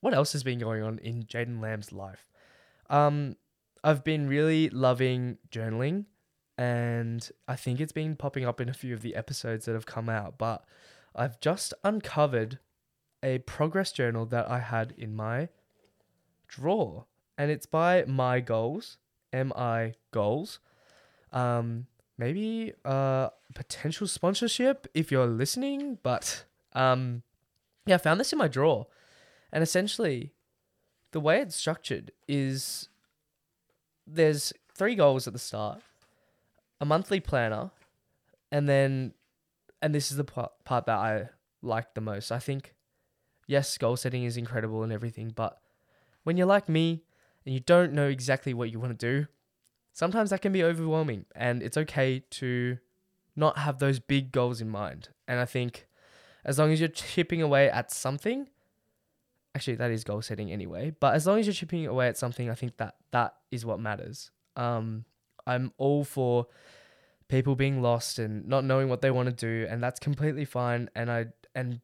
What 0.00 0.14
else 0.14 0.32
has 0.34 0.42
been 0.42 0.58
going 0.58 0.82
on 0.82 0.98
in 0.98 1.24
Jaden 1.24 1.60
Lam's 1.60 1.90
life? 1.90 2.28
Um, 2.90 3.36
I've 3.82 4.04
been 4.04 4.28
really 4.28 4.68
loving 4.68 5.38
journaling, 5.50 6.04
and 6.58 7.28
I 7.48 7.56
think 7.56 7.80
it's 7.80 7.92
been 7.92 8.14
popping 8.14 8.44
up 8.44 8.60
in 8.60 8.68
a 8.68 8.74
few 8.74 8.94
of 8.94 9.00
the 9.00 9.16
episodes 9.16 9.64
that 9.64 9.72
have 9.72 9.86
come 9.86 10.08
out. 10.08 10.38
But 10.38 10.64
I've 11.14 11.40
just 11.40 11.72
uncovered 11.82 12.58
a 13.26 13.38
progress 13.38 13.90
journal 13.90 14.24
that 14.26 14.48
I 14.48 14.60
had 14.60 14.94
in 14.96 15.16
my 15.16 15.48
drawer, 16.46 17.06
and 17.36 17.50
it's 17.50 17.66
by 17.66 18.02
MiGoals, 18.04 18.96
M 19.32 19.52
I 19.56 19.94
Goals. 20.12 20.60
Um, 21.32 21.86
maybe 22.16 22.72
uh 22.84 23.28
potential 23.54 24.06
sponsorship 24.06 24.86
if 24.94 25.10
you're 25.10 25.26
listening, 25.26 25.98
but 26.02 26.44
um, 26.72 27.22
yeah, 27.84 27.96
I 27.96 27.98
found 27.98 28.20
this 28.20 28.32
in 28.32 28.38
my 28.38 28.48
drawer, 28.48 28.86
and 29.52 29.62
essentially, 29.62 30.32
the 31.10 31.20
way 31.20 31.40
it's 31.40 31.56
structured 31.56 32.12
is 32.28 32.88
there's 34.06 34.52
three 34.72 34.94
goals 34.94 35.26
at 35.26 35.32
the 35.32 35.38
start, 35.38 35.80
a 36.80 36.84
monthly 36.84 37.20
planner, 37.20 37.70
and 38.52 38.68
then, 38.68 39.14
and 39.82 39.94
this 39.94 40.10
is 40.10 40.16
the 40.16 40.24
part, 40.24 40.52
part 40.64 40.86
that 40.86 40.98
I 40.98 41.30
like 41.60 41.94
the 41.94 42.00
most. 42.00 42.30
I 42.30 42.38
think 42.38 42.74
yes, 43.46 43.76
goal 43.78 43.96
setting 43.96 44.24
is 44.24 44.36
incredible 44.36 44.82
and 44.82 44.92
everything, 44.92 45.32
but 45.34 45.58
when 46.24 46.36
you're 46.36 46.46
like 46.46 46.68
me 46.68 47.02
and 47.44 47.54
you 47.54 47.60
don't 47.60 47.92
know 47.92 48.08
exactly 48.08 48.52
what 48.52 48.70
you 48.70 48.80
want 48.80 48.98
to 48.98 49.06
do, 49.06 49.26
sometimes 49.92 50.30
that 50.30 50.42
can 50.42 50.52
be 50.52 50.62
overwhelming 50.62 51.24
and 51.34 51.62
it's 51.62 51.76
okay 51.76 52.22
to 52.30 52.78
not 53.34 53.58
have 53.58 53.78
those 53.78 53.98
big 53.98 54.32
goals 54.32 54.60
in 54.60 54.68
mind. 54.68 55.10
And 55.28 55.38
I 55.38 55.44
think 55.44 55.86
as 56.44 56.58
long 56.58 56.72
as 56.72 56.80
you're 56.80 56.88
chipping 56.88 57.42
away 57.42 57.70
at 57.70 57.90
something, 57.92 58.48
actually 59.54 59.76
that 59.76 59.90
is 59.90 60.04
goal 60.04 60.22
setting 60.22 60.50
anyway, 60.50 60.94
but 61.00 61.14
as 61.14 61.26
long 61.26 61.38
as 61.38 61.46
you're 61.46 61.54
chipping 61.54 61.86
away 61.86 62.08
at 62.08 62.16
something, 62.16 62.50
I 62.50 62.54
think 62.54 62.76
that 62.78 62.96
that 63.12 63.36
is 63.50 63.64
what 63.64 63.80
matters. 63.80 64.30
Um, 64.56 65.04
I'm 65.46 65.72
all 65.78 66.04
for 66.04 66.46
people 67.28 67.56
being 67.56 67.82
lost 67.82 68.18
and 68.18 68.46
not 68.46 68.64
knowing 68.64 68.88
what 68.88 69.00
they 69.00 69.10
want 69.10 69.28
to 69.28 69.34
do, 69.34 69.66
and 69.68 69.82
that's 69.82 70.00
completely 70.00 70.44
fine. 70.44 70.90
And 70.94 71.10
I 71.10 71.26
and 71.54 71.80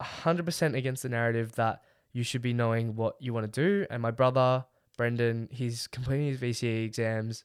100% 0.00 0.74
against 0.74 1.02
the 1.02 1.08
narrative 1.08 1.52
that 1.52 1.82
you 2.12 2.22
should 2.22 2.42
be 2.42 2.52
knowing 2.52 2.96
what 2.96 3.16
you 3.20 3.32
want 3.32 3.52
to 3.52 3.60
do. 3.60 3.86
And 3.90 4.00
my 4.02 4.10
brother, 4.10 4.64
Brendan, 4.96 5.48
he's 5.50 5.86
completing 5.86 6.28
his 6.28 6.38
VCE 6.38 6.84
exams. 6.84 7.44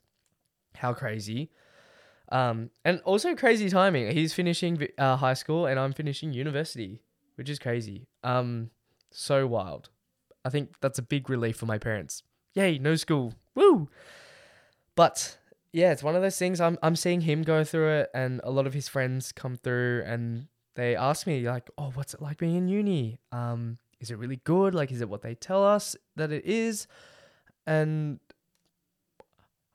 How 0.75 0.93
crazy. 0.93 1.51
Um, 2.31 2.69
and 2.85 3.01
also 3.01 3.35
crazy 3.35 3.69
timing. 3.69 4.11
He's 4.11 4.33
finishing 4.33 4.87
uh, 4.97 5.17
high 5.17 5.33
school 5.33 5.65
and 5.65 5.79
I'm 5.79 5.91
finishing 5.93 6.31
university, 6.31 7.01
which 7.35 7.49
is 7.49 7.59
crazy. 7.59 8.07
Um, 8.23 8.69
so 9.11 9.45
wild. 9.45 9.89
I 10.45 10.49
think 10.49 10.79
that's 10.79 10.97
a 10.97 11.03
big 11.03 11.29
relief 11.29 11.57
for 11.57 11.65
my 11.65 11.77
parents. 11.77 12.23
Yay, 12.53 12.79
no 12.79 12.95
school. 12.95 13.33
Woo! 13.55 13.89
But 14.95 15.37
yeah, 15.73 15.91
it's 15.91 16.03
one 16.03 16.15
of 16.15 16.21
those 16.21 16.37
things. 16.37 16.59
I'm 16.59 16.77
I'm 16.81 16.95
seeing 16.95 17.21
him 17.21 17.43
go 17.43 17.63
through 17.63 17.91
it, 17.99 18.09
and 18.13 18.41
a 18.43 18.51
lot 18.51 18.67
of 18.67 18.73
his 18.73 18.87
friends 18.87 19.31
come 19.31 19.55
through, 19.55 20.03
and 20.05 20.47
they 20.75 20.95
asked 20.95 21.27
me 21.27 21.47
like, 21.47 21.69
"Oh, 21.77 21.91
what's 21.93 22.13
it 22.13 22.21
like 22.21 22.37
being 22.37 22.55
in 22.55 22.67
uni? 22.67 23.19
Um, 23.31 23.77
is 23.99 24.11
it 24.11 24.17
really 24.17 24.41
good? 24.43 24.73
Like, 24.73 24.91
is 24.91 25.01
it 25.01 25.09
what 25.09 25.21
they 25.21 25.35
tell 25.35 25.63
us 25.65 25.95
that 26.15 26.31
it 26.31 26.45
is?" 26.45 26.87
And 27.67 28.19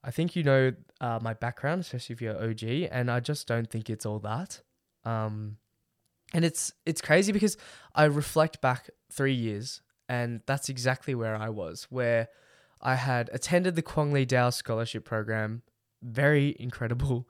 I 0.03 0.11
think 0.11 0.37
you 0.37 0.43
know 0.43 0.73
uh, 1.01 1.19
my 1.23 1.35
background, 1.35 1.81
especially 1.83 2.15
if 2.15 2.23
you're 2.23 2.43
OG, 2.43 2.63
and 2.91 3.11
I 3.11 3.21
just 3.21 3.47
don't 3.47 3.69
think 3.69 3.91
it's 3.91 4.07
all 4.07 4.21
that. 4.21 4.63
Um, 5.05 5.59
and 6.33 6.45
it's 6.45 6.73
it's 6.85 7.01
crazy 7.01 7.33
because 7.33 7.57
I 7.95 8.05
reflect 8.05 8.61
back 8.61 8.91
three 9.13 9.35
years, 9.35 9.83
and 10.09 10.41
that's 10.47 10.69
exactly 10.69 11.15
where 11.15 11.37
I 11.37 11.49
was, 11.49 11.87
where 11.91 12.29
I 12.81 12.95
had 12.95 13.31
attended 13.33 13.75
the 13.75 13.83
Kwong 13.83 14.13
Lee 14.13 14.25
Dow 14.25 14.51
Scholarship 14.51 15.05
Program, 15.05 15.63
very 16.03 16.57
incredible 16.59 17.29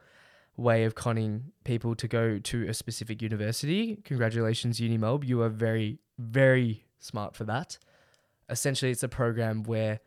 way 0.56 0.84
of 0.84 0.94
conning 0.94 1.52
people 1.64 1.94
to 1.94 2.08
go 2.08 2.38
to 2.38 2.68
a 2.68 2.74
specific 2.74 3.20
university. 3.22 3.96
Congratulations, 4.04 4.80
UniMelb. 4.80 5.24
You 5.24 5.42
are 5.42 5.48
very, 5.48 5.98
very 6.18 6.86
smart 6.98 7.36
for 7.36 7.44
that. 7.44 7.78
Essentially, 8.48 8.90
it's 8.90 9.02
a 9.02 9.08
program 9.08 9.62
where 9.64 10.00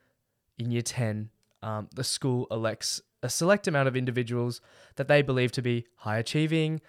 in 0.58 0.72
year 0.72 0.82
10, 0.82 1.30
um, 1.62 1.90
the 1.94 2.04
school 2.04 2.48
elects 2.50 3.02
a 3.22 3.30
select 3.30 3.68
amount 3.68 3.88
of 3.88 3.98
individuals 3.98 4.62
that 4.96 5.08
they 5.08 5.22
believe 5.22 5.52
to 5.52 5.62
be 5.62 5.86
high 5.98 6.18
achieving, 6.18 6.80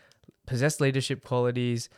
possess 0.46 0.80
leadership 0.80 1.24
qualities, 1.24 1.88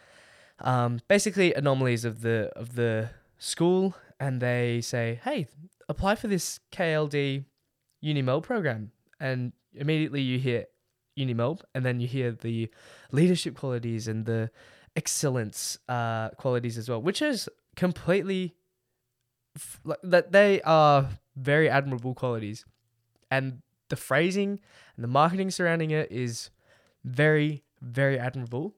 um, 0.61 1.01
basically 1.07 1.53
anomalies 1.53 2.05
of 2.05 2.23
the 2.23 2.51
of 2.57 2.75
the 2.75 3.11
school, 3.39 3.95
and 4.19 4.41
they 4.41 4.81
say, 4.81 5.21
"Hey, 5.23 5.49
apply 5.89 6.15
for 6.15 6.29
this 6.29 6.61
KLD 6.71 7.45
UniMelb 8.03 8.43
program." 8.43 8.93
and 9.23 9.53
immediately 9.73 10.21
you 10.21 10.39
hear 10.39 10.67
Unimelb, 11.17 11.61
and 11.75 11.85
then 11.85 12.01
you 12.01 12.09
hear 12.09 12.33
the 12.33 12.71
leadership 13.11 13.57
qualities 13.57 14.09
and 14.09 14.27
the 14.27 14.51
excellence 14.97 15.79
uh, 15.89 16.31
qualities 16.31 16.79
as 16.79 16.89
well, 16.89 17.01
which 17.01 17.23
is 17.23 17.49
completely 17.77 18.55
f- 19.57 19.81
that 20.03 20.33
they 20.33 20.61
are 20.63 21.09
very 21.37 21.69
admirable 21.69 22.15
qualities, 22.15 22.65
and 23.31 23.63
the 23.89 23.97
phrasing 23.97 24.61
and 24.97 25.05
the 25.05 25.09
marketing 25.09 25.51
surrounding 25.51 25.91
it 25.91 26.11
is 26.11 26.51
very 27.05 27.65
very 27.81 28.19
admirable. 28.19 28.75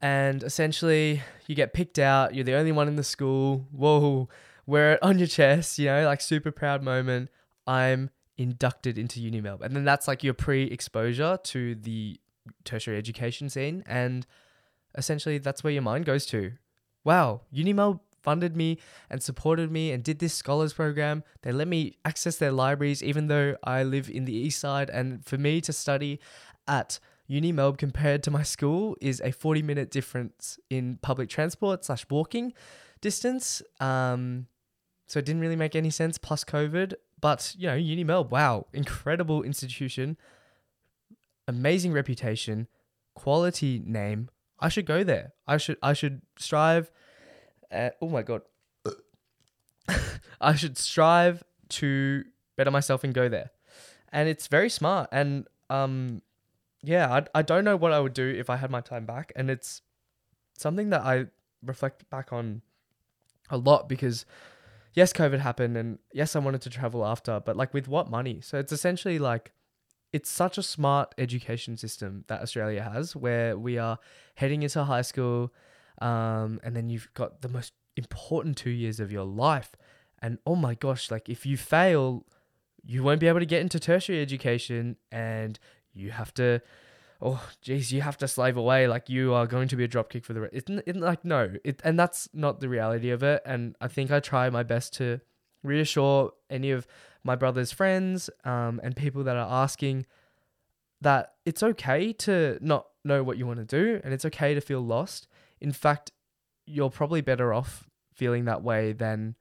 And 0.00 0.42
essentially, 0.42 1.22
you 1.46 1.54
get 1.54 1.72
picked 1.72 1.98
out. 1.98 2.34
You're 2.34 2.44
the 2.44 2.54
only 2.54 2.72
one 2.72 2.88
in 2.88 2.96
the 2.96 3.02
school. 3.02 3.66
Whoa, 3.72 4.28
wear 4.66 4.92
it 4.92 5.02
on 5.02 5.18
your 5.18 5.26
chest. 5.26 5.78
You 5.78 5.86
know, 5.86 6.04
like 6.04 6.20
super 6.20 6.52
proud 6.52 6.82
moment. 6.82 7.30
I'm 7.66 8.10
inducted 8.38 8.96
into 8.96 9.20
Unimelb, 9.20 9.60
and 9.60 9.76
then 9.76 9.84
that's 9.84 10.08
like 10.08 10.24
your 10.24 10.34
pre-exposure 10.34 11.38
to 11.44 11.74
the 11.74 12.18
tertiary 12.64 12.96
education 12.96 13.50
scene, 13.50 13.82
and 13.86 14.26
essentially 14.96 15.38
that's 15.38 15.62
where 15.62 15.72
your 15.72 15.82
mind 15.82 16.06
goes 16.06 16.24
to. 16.26 16.52
Wow, 17.04 17.42
Unimelb 17.54 18.00
funded 18.22 18.56
me 18.56 18.78
and 19.10 19.22
supported 19.22 19.70
me 19.70 19.92
and 19.92 20.02
did 20.02 20.18
this 20.18 20.34
scholars 20.34 20.72
program. 20.72 21.24
They 21.42 21.52
let 21.52 21.68
me 21.68 21.96
access 22.04 22.36
their 22.36 22.52
libraries, 22.52 23.02
even 23.02 23.28
though 23.28 23.56
I 23.64 23.82
live 23.82 24.08
in 24.10 24.24
the 24.24 24.34
east 24.34 24.60
side, 24.60 24.90
and 24.90 25.24
for 25.24 25.38
me 25.38 25.60
to 25.62 25.72
study 25.72 26.20
at 26.66 26.98
Unimelb 27.30 27.76
compared 27.78 28.22
to 28.22 28.30
my 28.30 28.42
school 28.42 28.96
is 29.00 29.20
a 29.24 29.32
40 29.32 29.62
minute 29.62 29.90
difference 29.90 30.58
in 30.70 30.98
public 31.02 31.28
transport 31.28 31.84
slash 31.84 32.06
walking 32.10 32.52
distance. 33.00 33.62
Um, 33.80 34.46
so 35.06 35.18
it 35.18 35.24
didn't 35.24 35.40
really 35.40 35.56
make 35.56 35.74
any 35.74 35.90
sense 35.90 36.18
plus 36.18 36.44
COVID. 36.44 36.94
But, 37.20 37.54
you 37.58 37.66
know, 37.66 37.76
Unimelb, 37.76 38.30
wow, 38.30 38.66
incredible 38.72 39.42
institution, 39.42 40.16
amazing 41.46 41.92
reputation, 41.92 42.68
quality 43.14 43.82
name. 43.84 44.28
I 44.60 44.68
should 44.68 44.86
go 44.86 45.04
there. 45.04 45.32
I 45.46 45.56
should 45.56 45.78
I 45.82 45.92
should 45.92 46.22
strive 46.36 46.90
uh, 47.70 47.90
oh 48.00 48.08
my 48.08 48.22
god. 48.22 48.42
I 50.40 50.54
should 50.54 50.78
strive 50.78 51.44
to 51.70 52.24
better 52.56 52.70
myself 52.70 53.04
and 53.04 53.14
go 53.14 53.28
there. 53.28 53.50
And 54.10 54.28
it's 54.28 54.46
very 54.46 54.70
smart 54.70 55.08
and 55.12 55.46
um 55.70 56.22
yeah, 56.82 57.12
I, 57.12 57.38
I 57.40 57.42
don't 57.42 57.64
know 57.64 57.76
what 57.76 57.92
I 57.92 58.00
would 58.00 58.14
do 58.14 58.28
if 58.28 58.50
I 58.50 58.56
had 58.56 58.70
my 58.70 58.80
time 58.80 59.04
back. 59.04 59.32
And 59.34 59.50
it's 59.50 59.82
something 60.56 60.90
that 60.90 61.02
I 61.02 61.26
reflect 61.64 62.08
back 62.08 62.32
on 62.32 62.62
a 63.50 63.56
lot 63.56 63.88
because, 63.88 64.24
yes, 64.98 65.12
COVID 65.12 65.38
happened 65.38 65.76
and 65.76 65.98
yes, 66.12 66.34
I 66.34 66.40
wanted 66.40 66.60
to 66.62 66.70
travel 66.70 67.06
after, 67.06 67.40
but 67.46 67.56
like 67.56 67.72
with 67.72 67.86
what 67.86 68.10
money? 68.10 68.40
So 68.42 68.58
it's 68.58 68.72
essentially 68.72 69.20
like, 69.20 69.52
it's 70.12 70.28
such 70.28 70.58
a 70.58 70.62
smart 70.62 71.14
education 71.18 71.76
system 71.76 72.24
that 72.26 72.42
Australia 72.42 72.82
has 72.82 73.14
where 73.14 73.56
we 73.56 73.78
are 73.78 73.98
heading 74.34 74.64
into 74.64 74.82
high 74.82 75.02
school 75.02 75.52
um, 76.02 76.58
and 76.64 76.74
then 76.74 76.90
you've 76.90 77.08
got 77.14 77.42
the 77.42 77.48
most 77.48 77.74
important 77.96 78.56
two 78.56 78.70
years 78.70 78.98
of 78.98 79.12
your 79.12 79.24
life. 79.24 79.76
And 80.20 80.38
oh 80.44 80.56
my 80.56 80.74
gosh, 80.74 81.12
like 81.12 81.28
if 81.28 81.46
you 81.46 81.56
fail, 81.56 82.26
you 82.84 83.04
won't 83.04 83.20
be 83.20 83.28
able 83.28 83.38
to 83.38 83.46
get 83.46 83.60
into 83.60 83.78
tertiary 83.78 84.20
education 84.20 84.96
and 85.12 85.60
you 85.94 86.10
have 86.10 86.34
to 86.34 86.60
oh 87.20 87.48
geez 87.60 87.92
you 87.92 88.00
have 88.00 88.16
to 88.16 88.28
slave 88.28 88.56
away 88.56 88.86
like 88.86 89.08
you 89.08 89.34
are 89.34 89.46
going 89.46 89.68
to 89.68 89.76
be 89.76 89.84
a 89.84 89.88
dropkick 89.88 90.24
for 90.24 90.32
the 90.32 90.40
rest 90.40 90.54
it's, 90.54 90.70
it's 90.86 90.98
like 90.98 91.24
no 91.24 91.54
it 91.64 91.80
and 91.84 91.98
that's 91.98 92.28
not 92.32 92.60
the 92.60 92.68
reality 92.68 93.10
of 93.10 93.22
it 93.22 93.42
and 93.44 93.74
i 93.80 93.88
think 93.88 94.10
i 94.10 94.20
try 94.20 94.48
my 94.48 94.62
best 94.62 94.94
to 94.94 95.20
reassure 95.62 96.32
any 96.50 96.70
of 96.70 96.86
my 97.24 97.34
brother's 97.34 97.72
friends 97.72 98.30
um, 98.44 98.80
and 98.82 98.96
people 98.96 99.24
that 99.24 99.36
are 99.36 99.62
asking 99.62 100.06
that 101.00 101.34
it's 101.44 101.62
okay 101.62 102.12
to 102.12 102.58
not 102.60 102.86
know 103.04 103.22
what 103.22 103.38
you 103.38 103.46
want 103.46 103.58
to 103.58 103.64
do 103.64 104.00
and 104.02 104.12
it's 104.12 104.24
okay 104.24 104.54
to 104.54 104.60
feel 104.60 104.80
lost. 104.80 105.28
In 105.60 105.72
fact 105.72 106.12
you're 106.66 106.90
probably 106.90 107.20
better 107.20 107.54
off 107.54 107.88
feeling 108.12 108.44
that 108.44 108.62
way 108.62 108.92
than 108.92 109.34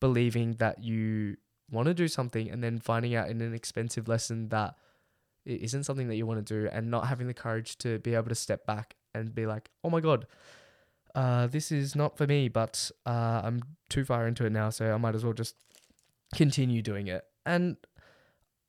believing 0.00 0.54
that 0.54 0.82
you 0.82 1.36
want 1.70 1.86
to 1.86 1.94
do 1.94 2.06
something 2.06 2.50
and 2.50 2.62
then 2.62 2.78
finding 2.78 3.14
out 3.14 3.30
in 3.30 3.40
an 3.40 3.54
expensive 3.54 4.08
lesson 4.08 4.48
that 4.50 4.74
isn't 5.46 5.84
something 5.84 6.08
that 6.08 6.16
you 6.16 6.26
want 6.26 6.44
to 6.44 6.54
do 6.54 6.68
and 6.70 6.90
not 6.90 7.06
having 7.06 7.26
the 7.26 7.34
courage 7.34 7.78
to 7.78 7.98
be 8.00 8.14
able 8.14 8.28
to 8.28 8.34
step 8.34 8.66
back 8.66 8.96
and 9.14 9.34
be 9.34 9.46
like, 9.46 9.70
oh 9.84 9.90
my 9.90 10.00
God, 10.00 10.26
uh, 11.14 11.46
this 11.46 11.72
is 11.72 11.96
not 11.96 12.16
for 12.18 12.26
me, 12.26 12.48
but 12.48 12.90
uh, 13.06 13.40
I'm 13.44 13.62
too 13.88 14.04
far 14.04 14.26
into 14.26 14.44
it 14.44 14.52
now, 14.52 14.70
so 14.70 14.92
I 14.92 14.96
might 14.98 15.14
as 15.14 15.24
well 15.24 15.32
just 15.32 15.54
continue 16.34 16.82
doing 16.82 17.06
it. 17.06 17.24
And 17.46 17.76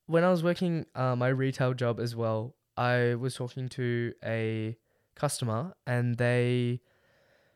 when 0.06 0.24
I 0.24 0.30
was 0.30 0.44
working 0.44 0.86
uh, 0.96 1.16
my 1.16 1.28
retail 1.28 1.74
job 1.74 2.00
as 2.00 2.16
well, 2.16 2.56
I 2.78 3.16
was 3.16 3.36
talking 3.36 3.68
to 3.70 4.14
a 4.24 4.78
customer 5.16 5.74
and 5.86 6.16
they 6.18 6.80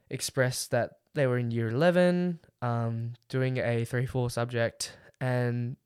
expressed 0.09 0.71
that 0.71 0.91
they 1.13 1.27
were 1.27 1.37
in 1.37 1.51
year 1.51 1.69
11 1.69 2.39
um, 2.61 3.13
doing 3.29 3.57
a 3.57 3.85
3 3.85 4.05
4 4.05 4.29
subject. 4.29 4.97
And 5.21 5.77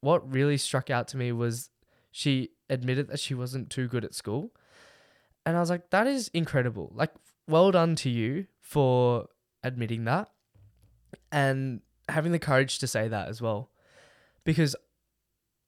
what 0.00 0.30
really 0.30 0.58
struck 0.58 0.90
out 0.90 1.08
to 1.08 1.16
me 1.16 1.32
was 1.32 1.70
she 2.12 2.50
admitted 2.70 3.08
that 3.08 3.18
she 3.18 3.34
wasn't 3.34 3.70
too 3.70 3.88
good 3.88 4.04
at 4.04 4.14
school. 4.14 4.52
And 5.44 5.56
I 5.56 5.60
was 5.60 5.70
like, 5.70 5.90
that 5.90 6.06
is 6.06 6.30
incredible. 6.32 6.92
Like, 6.94 7.10
well 7.48 7.72
done 7.72 7.96
to 7.96 8.10
you 8.10 8.46
for 8.60 9.26
admitting 9.64 10.04
that 10.04 10.30
and 11.32 11.80
having 12.08 12.30
the 12.30 12.38
courage 12.38 12.78
to 12.78 12.86
say 12.86 13.08
that 13.08 13.28
as 13.28 13.42
well. 13.42 13.70
Because 14.44 14.76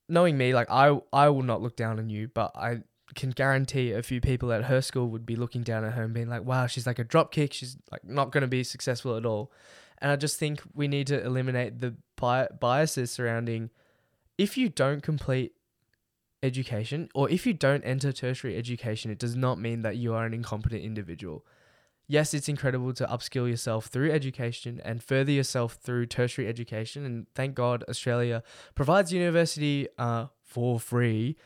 knowing 0.09 0.37
me, 0.37 0.54
like 0.54 0.70
I 0.70 1.00
I 1.12 1.28
will 1.30 1.42
not 1.42 1.62
look 1.62 1.76
down 1.76 1.98
on 1.98 2.09
you, 2.09 2.28
but 2.28 2.52
I 2.54 2.83
can 3.14 3.30
guarantee 3.30 3.92
a 3.92 4.02
few 4.02 4.20
people 4.20 4.52
at 4.52 4.64
her 4.64 4.80
school 4.80 5.09
would 5.09 5.26
be 5.26 5.37
looking 5.37 5.62
down 5.62 5.85
at 5.85 5.94
her 5.94 6.02
and 6.02 6.14
being 6.14 6.28
like, 6.28 6.44
wow, 6.44 6.66
she's 6.66 6.87
like 6.87 6.98
a 6.98 7.04
drop 7.04 7.33
kick. 7.33 7.52
She's 7.52 7.76
like 7.90 8.04
not 8.04 8.33
going 8.33 8.42
to 8.42 8.48
be 8.48 8.64
successful 8.64 9.16
at 9.16 9.26
all. 9.26 9.52
And 9.98 10.11
I 10.11 10.16
just 10.16 10.38
think 10.38 10.61
we 10.74 10.88
need 10.88 11.07
to 11.09 11.24
eliminate 11.24 11.80
the 11.80 11.96
bi- 12.16 12.48
biases 12.61 13.11
surrounding 13.11 13.70
if 14.37 14.59
you 14.59 14.68
don't 14.68 15.02
complete 15.02 15.52
education, 16.44 17.09
or 17.14 17.28
if 17.30 17.46
you 17.46 17.54
don't 17.54 17.83
enter 17.83 18.12
tertiary 18.12 18.57
education, 18.57 19.11
it 19.11 19.18
does 19.18 19.35
not 19.35 19.59
mean 19.59 19.83
that 19.83 19.96
you 19.96 20.14
are 20.14 20.26
an 20.26 20.35
incompetent 20.35 20.83
individual. 20.83 21.44
Yes, 22.07 22.35
it's 22.35 22.50
incredible 22.50 22.92
to 22.94 23.07
upskill 23.07 23.48
yourself 23.48 23.87
through 23.87 24.12
education 24.12 24.80
and 24.85 25.02
further 25.02 25.33
yourself 25.33 25.78
through 25.83 26.07
tertiary 26.07 26.46
education. 26.46 27.07
And 27.07 27.26
thank 27.35 27.54
God 27.54 27.83
Australia 27.88 28.42
provides 28.74 29.11
university 29.11 29.88
uh, 29.98 30.26
for 30.42 30.78
free, 30.78 31.37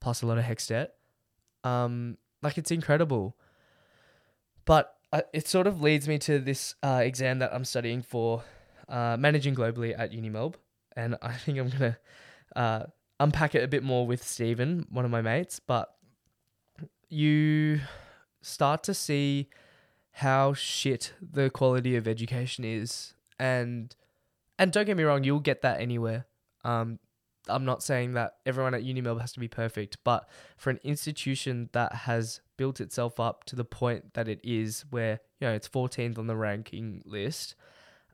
plus 0.00 0.22
a 0.22 0.26
lot 0.26 0.38
of 0.38 0.44
HECS 0.44 0.68
debt. 0.68 0.94
Um, 1.64 2.16
like 2.42 2.56
it's 2.56 2.70
incredible. 2.70 3.36
But 4.64 4.94
uh, 5.12 5.22
it 5.34 5.46
sort 5.46 5.66
of 5.66 5.82
leads 5.82 6.08
me 6.08 6.18
to 6.20 6.38
this 6.38 6.74
uh, 6.82 7.02
exam 7.04 7.38
that 7.40 7.52
I'm 7.52 7.64
studying 7.64 8.00
for 8.02 8.42
uh, 8.88 9.16
managing 9.18 9.54
globally 9.54 9.94
at 9.96 10.12
Unimelb. 10.12 10.54
And 10.96 11.16
I 11.22 11.34
think 11.34 11.58
I'm 11.58 11.68
going 11.68 11.92
to 11.92 11.98
uh, 12.58 12.86
unpack 13.18 13.54
it 13.54 13.62
a 13.62 13.68
bit 13.68 13.82
more 13.82 14.06
with 14.06 14.22
Stephen, 14.22 14.86
one 14.90 15.04
of 15.04 15.10
my 15.10 15.22
mates, 15.22 15.60
but 15.60 15.94
you 17.08 17.80
start 18.42 18.82
to 18.84 18.94
see 18.94 19.48
how 20.12 20.54
shit 20.54 21.12
the 21.20 21.50
quality 21.50 21.96
of 21.96 22.08
education 22.08 22.64
is. 22.64 23.14
And 23.38 23.94
and 24.58 24.72
don't 24.72 24.86
get 24.86 24.96
me 24.96 25.02
wrong 25.02 25.24
you'll 25.24 25.40
get 25.40 25.62
that 25.62 25.80
anywhere. 25.80 26.26
Um 26.64 26.98
i'm 27.48 27.64
not 27.64 27.82
saying 27.82 28.14
that 28.14 28.34
everyone 28.44 28.74
at 28.74 28.82
unimelb 28.82 29.20
has 29.20 29.32
to 29.32 29.40
be 29.40 29.48
perfect 29.48 29.98
but 30.04 30.28
for 30.56 30.70
an 30.70 30.80
institution 30.82 31.68
that 31.72 31.92
has 31.92 32.40
built 32.56 32.80
itself 32.80 33.20
up 33.20 33.44
to 33.44 33.54
the 33.54 33.64
point 33.64 34.14
that 34.14 34.28
it 34.28 34.40
is 34.42 34.84
where 34.90 35.20
you 35.40 35.46
know 35.46 35.54
it's 35.54 35.68
14th 35.68 36.18
on 36.18 36.26
the 36.26 36.36
ranking 36.36 37.02
list 37.04 37.54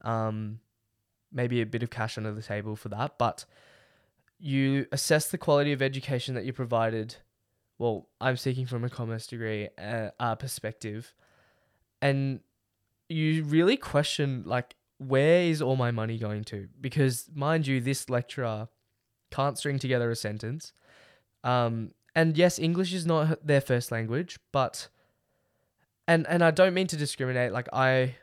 um 0.03 0.59
maybe 1.33 1.61
a 1.61 1.67
bit 1.67 1.83
of 1.83 1.91
cash 1.91 2.19
under 2.19 2.33
the 2.33 2.43
table 2.43 2.77
for 2.77 2.89
that 2.89 3.17
but 3.19 3.45
you 4.43 4.87
assess 4.91 5.31
the 5.31 5.39
quality 5.39 5.73
of 5.73 5.81
education 5.81 6.35
that 6.35 6.45
you 6.45 6.53
provided. 6.53 7.15
Well, 7.79 8.09
I'm 8.21 8.37
speaking 8.37 8.67
from 8.67 8.83
a 8.85 8.91
commerce 8.91 9.27
degree 9.27 9.69
uh, 9.79 10.11
uh, 10.19 10.35
perspective, 10.35 11.15
and 12.01 12.41
you 13.09 13.45
really 13.45 13.77
question 13.77 14.43
like 14.45 14.75
where 14.99 15.43
is 15.43 15.63
all 15.63 15.77
my 15.77 15.91
money 15.91 16.19
going 16.19 16.45
to? 16.45 16.69
Because 16.81 17.29
mind 17.35 17.67
you, 17.67 17.81
this 17.81 18.11
lecturer 18.11 18.69
can't 19.31 19.59
string 19.59 19.79
together 19.79 20.11
a 20.11 20.17
sentence. 20.17 20.73
Um, 21.45 21.93
and 22.15 22.37
yes, 22.37 22.59
English 22.59 22.93
is 22.93 23.07
not 23.07 23.47
their 23.47 23.61
first 23.61 23.91
language, 23.91 24.39
but 24.53 24.89
and 26.07 26.27
and 26.27 26.43
I 26.43 26.51
don't 26.51 26.75
mean 26.75 26.89
to 26.89 26.97
discriminate. 26.97 27.53
Like 27.53 27.69
I, 27.73 28.17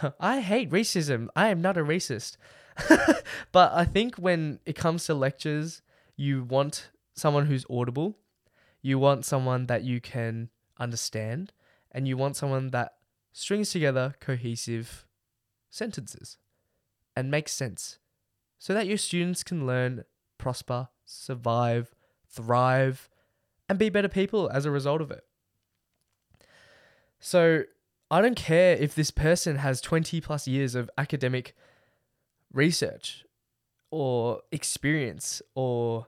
I 0.20 0.40
hate 0.40 0.70
racism. 0.70 1.28
I 1.34 1.48
am 1.48 1.60
not 1.60 1.76
a 1.76 1.82
racist. 1.82 2.36
but 3.52 3.72
I 3.72 3.84
think 3.84 4.16
when 4.16 4.60
it 4.66 4.76
comes 4.76 5.04
to 5.06 5.14
lectures, 5.14 5.82
you 6.16 6.44
want 6.44 6.90
someone 7.14 7.46
who's 7.46 7.64
audible, 7.70 8.18
you 8.82 8.98
want 8.98 9.24
someone 9.24 9.66
that 9.66 9.84
you 9.84 10.00
can 10.00 10.50
understand, 10.78 11.52
and 11.90 12.06
you 12.06 12.16
want 12.16 12.36
someone 12.36 12.68
that 12.68 12.92
strings 13.32 13.70
together 13.70 14.14
cohesive 14.20 15.06
sentences 15.70 16.38
and 17.14 17.30
makes 17.30 17.52
sense 17.52 17.98
so 18.58 18.74
that 18.74 18.86
your 18.86 18.98
students 18.98 19.42
can 19.42 19.66
learn, 19.66 20.04
prosper, 20.38 20.88
survive, 21.04 21.94
thrive, 22.28 23.08
and 23.68 23.78
be 23.78 23.88
better 23.88 24.08
people 24.08 24.48
as 24.50 24.64
a 24.64 24.70
result 24.70 25.00
of 25.00 25.10
it. 25.10 25.24
So 27.18 27.64
I 28.10 28.20
don't 28.20 28.36
care 28.36 28.76
if 28.76 28.94
this 28.94 29.10
person 29.10 29.56
has 29.56 29.80
20 29.80 30.20
plus 30.20 30.46
years 30.46 30.74
of 30.74 30.90
academic 30.96 31.56
research 32.52 33.24
or 33.90 34.42
experience 34.52 35.42
or 35.54 36.06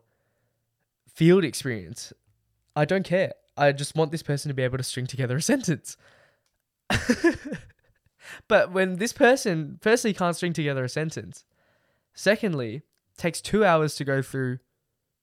field 1.12 1.44
experience. 1.44 2.12
I 2.76 2.84
don't 2.84 3.04
care. 3.04 3.32
I 3.56 3.72
just 3.72 3.96
want 3.96 4.12
this 4.12 4.22
person 4.22 4.48
to 4.48 4.54
be 4.54 4.62
able 4.62 4.78
to 4.78 4.84
string 4.84 5.06
together 5.06 5.36
a 5.36 5.42
sentence. 5.52 5.96
but 8.46 8.72
when 8.72 8.96
this 8.96 9.12
person, 9.12 9.78
firstly, 9.82 10.14
can't 10.14 10.36
string 10.36 10.52
together 10.52 10.84
a 10.84 10.88
sentence, 10.88 11.44
secondly, 12.14 12.82
takes 13.16 13.40
two 13.40 13.64
hours 13.64 13.96
to 13.96 14.04
go 14.04 14.22
through 14.22 14.58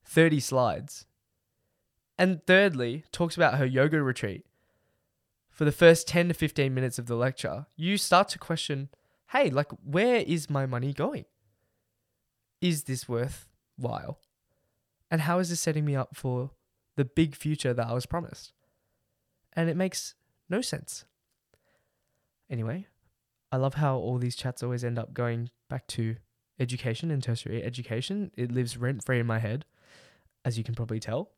30 0.04 0.42
slides, 0.42 1.06
and 2.18 2.46
thirdly, 2.46 3.06
talks 3.14 3.38
about 3.38 3.58
her 3.58 3.66
yoga 3.66 4.04
retreat 4.04 4.46
for 5.56 5.64
the 5.64 5.72
first 5.72 6.06
10 6.10 6.28
to 6.28 6.34
15 6.34 6.74
minutes 6.74 7.00
of 7.00 7.08
the 7.08 7.16
lecture, 7.16 7.66
you 7.78 7.98
start 7.98 8.28
to 8.30 8.38
question 8.38 8.90
hey, 9.30 9.50
like, 9.50 9.72
where 9.84 10.18
is 10.18 10.52
my 10.52 10.66
money 10.66 10.94
going? 10.94 11.26
Is 12.62 12.84
this 12.84 13.10
worthwhile? 13.10 14.20
And 15.10 15.22
how 15.22 15.40
is 15.40 15.50
this 15.50 15.60
setting 15.60 15.84
me 15.84 15.96
up 15.96 16.16
for 16.16 16.52
the 16.96 17.06
big 17.06 17.36
future 17.36 17.74
that 17.74 17.88
I 17.88 17.94
was 17.94 18.06
promised? 18.06 18.54
And 19.54 19.68
it 19.68 19.76
makes 19.76 20.14
no 20.48 20.62
sense. 20.62 21.06
Anyway, 22.50 22.86
I 23.52 23.58
love 23.58 23.74
how 23.76 23.98
all 23.98 24.20
these 24.20 24.36
chats 24.36 24.62
always 24.62 24.84
end 24.84 25.00
up 25.00 25.14
going 25.14 25.50
back 25.70 25.88
to 25.88 26.18
education 26.60 27.10
and 27.10 27.24
tertiary 27.24 27.64
education. 27.64 28.32
It 28.38 28.52
lives 28.52 28.78
rent 28.78 29.04
free 29.04 29.20
in 29.20 29.26
my 29.26 29.40
head, 29.40 29.66
as 30.46 30.58
you 30.58 30.64
can 30.64 30.76
probably 30.76 31.00
tell. 31.00 31.32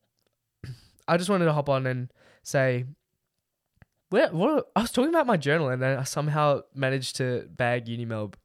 I 1.07 1.17
just 1.17 1.29
wanted 1.29 1.45
to 1.45 1.53
hop 1.53 1.69
on 1.69 1.87
and 1.87 2.11
say, 2.43 2.85
where, 4.09 4.29
what, 4.29 4.71
I 4.75 4.81
was 4.81 4.91
talking 4.91 5.09
about 5.09 5.27
my 5.27 5.37
journal 5.37 5.69
and 5.69 5.81
then 5.81 5.97
I 5.97 6.03
somehow 6.03 6.61
managed 6.73 7.17
to 7.17 7.47
bag 7.49 7.85
Unimelb 7.85 8.35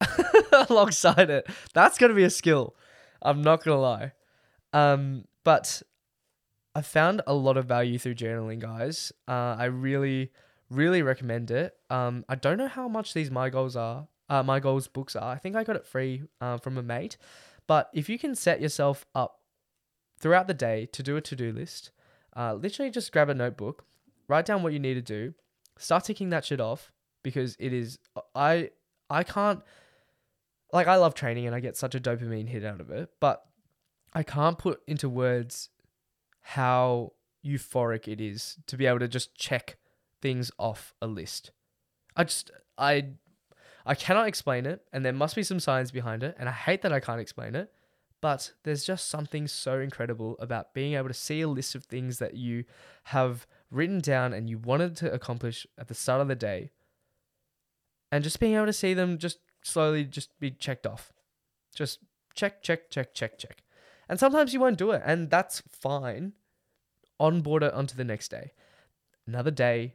alongside 0.70 1.30
it. 1.30 1.46
That's 1.74 1.98
going 1.98 2.10
to 2.10 2.16
be 2.16 2.24
a 2.24 2.30
skill. 2.30 2.74
I'm 3.22 3.42
not 3.42 3.62
going 3.62 3.76
to 3.76 3.80
lie. 3.80 4.12
Um, 4.72 5.24
but 5.44 5.82
I 6.74 6.82
found 6.82 7.22
a 7.26 7.34
lot 7.34 7.56
of 7.56 7.66
value 7.66 7.98
through 7.98 8.14
journaling, 8.14 8.60
guys. 8.60 9.12
Uh, 9.28 9.56
I 9.58 9.66
really, 9.66 10.30
really 10.70 11.02
recommend 11.02 11.50
it. 11.50 11.74
Um, 11.90 12.24
I 12.28 12.36
don't 12.36 12.58
know 12.58 12.68
how 12.68 12.88
much 12.88 13.12
these 13.12 13.30
MiGoals 13.30 13.76
are. 13.76 14.08
Uh, 14.28 14.42
MiGoals 14.42 14.90
books 14.92 15.16
are. 15.16 15.32
I 15.32 15.38
think 15.38 15.56
I 15.56 15.64
got 15.64 15.76
it 15.76 15.86
free 15.86 16.22
uh, 16.40 16.58
from 16.58 16.78
a 16.78 16.82
mate. 16.82 17.16
But 17.66 17.90
if 17.92 18.08
you 18.08 18.18
can 18.18 18.34
set 18.34 18.60
yourself 18.60 19.04
up 19.14 19.40
throughout 20.18 20.46
the 20.46 20.54
day 20.54 20.86
to 20.92 21.02
do 21.02 21.16
a 21.16 21.20
to 21.20 21.36
do 21.36 21.52
list, 21.52 21.90
uh, 22.36 22.54
literally 22.54 22.90
just 22.90 23.12
grab 23.12 23.28
a 23.28 23.34
notebook, 23.34 23.84
write 24.30 24.46
down 24.46 24.62
what 24.62 24.72
you 24.72 24.78
need 24.78 24.94
to 24.94 25.02
do, 25.02 25.34
start 25.76 26.04
ticking 26.04 26.30
that 26.30 26.44
shit 26.44 26.60
off 26.60 26.92
because 27.22 27.56
it 27.58 27.72
is. 27.72 27.98
I 28.34 28.70
I 29.10 29.24
can't. 29.24 29.60
Like 30.72 30.86
I 30.86 30.96
love 30.96 31.14
training 31.14 31.46
and 31.46 31.54
I 31.54 31.60
get 31.60 31.76
such 31.76 31.94
a 31.96 32.00
dopamine 32.00 32.48
hit 32.48 32.64
out 32.64 32.80
of 32.80 32.90
it, 32.90 33.10
but 33.20 33.44
I 34.14 34.22
can't 34.22 34.56
put 34.56 34.80
into 34.86 35.08
words 35.08 35.68
how 36.40 37.12
euphoric 37.44 38.06
it 38.06 38.20
is 38.20 38.56
to 38.66 38.76
be 38.76 38.86
able 38.86 39.00
to 39.00 39.08
just 39.08 39.34
check 39.34 39.78
things 40.22 40.50
off 40.58 40.94
a 41.02 41.06
list. 41.06 41.50
I 42.16 42.24
just 42.24 42.50
I 42.78 43.08
I 43.84 43.94
cannot 43.94 44.28
explain 44.28 44.66
it 44.66 44.82
and 44.92 45.04
there 45.04 45.12
must 45.12 45.34
be 45.34 45.42
some 45.42 45.58
science 45.60 45.90
behind 45.90 46.22
it 46.22 46.36
and 46.38 46.48
I 46.48 46.52
hate 46.52 46.82
that 46.82 46.92
I 46.92 47.00
can't 47.00 47.20
explain 47.20 47.54
it, 47.56 47.72
but 48.20 48.52
there's 48.62 48.84
just 48.84 49.08
something 49.08 49.48
so 49.48 49.80
incredible 49.80 50.36
about 50.38 50.74
being 50.74 50.94
able 50.94 51.08
to 51.08 51.14
see 51.14 51.40
a 51.40 51.48
list 51.48 51.74
of 51.74 51.84
things 51.84 52.18
that 52.18 52.34
you 52.34 52.64
have 53.04 53.46
written 53.70 54.00
down 54.00 54.32
and 54.32 54.50
you 54.50 54.58
wanted 54.58 54.96
to 54.96 55.12
accomplish 55.12 55.66
at 55.78 55.88
the 55.88 55.94
start 55.94 56.20
of 56.20 56.28
the 56.28 56.34
day 56.34 56.70
and 58.12 58.24
just 58.24 58.40
being 58.40 58.54
able 58.54 58.66
to 58.66 58.72
see 58.72 58.94
them 58.94 59.18
just 59.18 59.38
slowly 59.62 60.04
just 60.04 60.38
be 60.40 60.50
checked 60.50 60.86
off. 60.86 61.12
Just 61.74 62.00
check, 62.34 62.62
check, 62.62 62.90
check, 62.90 63.14
check, 63.14 63.38
check. 63.38 63.62
And 64.08 64.18
sometimes 64.18 64.52
you 64.52 64.60
won't 64.60 64.78
do 64.78 64.90
it, 64.90 65.02
and 65.04 65.30
that's 65.30 65.62
fine. 65.68 66.32
Onboard 67.20 67.62
it 67.62 67.72
onto 67.72 67.94
the 67.94 68.04
next 68.04 68.28
day. 68.28 68.52
Another 69.26 69.52
day, 69.52 69.94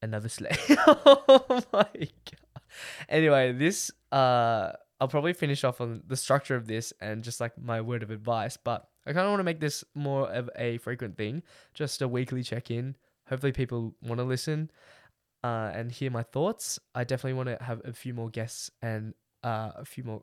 another 0.00 0.28
sleigh. 0.28 0.56
oh 0.86 1.62
my 1.72 1.88
god. 1.92 2.62
Anyway, 3.08 3.52
this 3.52 3.90
uh 4.10 4.72
I'll 5.00 5.08
probably 5.08 5.32
finish 5.32 5.64
off 5.64 5.80
on 5.80 6.02
the 6.06 6.16
structure 6.16 6.56
of 6.56 6.66
this 6.66 6.92
and 7.00 7.22
just 7.22 7.40
like 7.40 7.58
my 7.58 7.80
word 7.80 8.02
of 8.02 8.10
advice, 8.10 8.56
but 8.56 8.88
I 9.06 9.12
kind 9.12 9.26
of 9.26 9.30
want 9.30 9.40
to 9.40 9.44
make 9.44 9.60
this 9.60 9.84
more 9.94 10.30
of 10.30 10.50
a 10.56 10.78
frequent 10.78 11.16
thing, 11.16 11.42
just 11.74 12.02
a 12.02 12.08
weekly 12.08 12.42
check 12.42 12.70
in. 12.70 12.96
Hopefully, 13.28 13.52
people 13.52 13.94
want 14.02 14.18
to 14.18 14.24
listen 14.24 14.70
uh, 15.42 15.70
and 15.74 15.92
hear 15.92 16.10
my 16.10 16.22
thoughts. 16.22 16.78
I 16.94 17.04
definitely 17.04 17.34
want 17.34 17.48
to 17.50 17.64
have 17.64 17.80
a 17.84 17.92
few 17.92 18.14
more 18.14 18.30
guests 18.30 18.70
and 18.82 19.14
uh, 19.42 19.72
a 19.76 19.84
few 19.84 20.04
more 20.04 20.22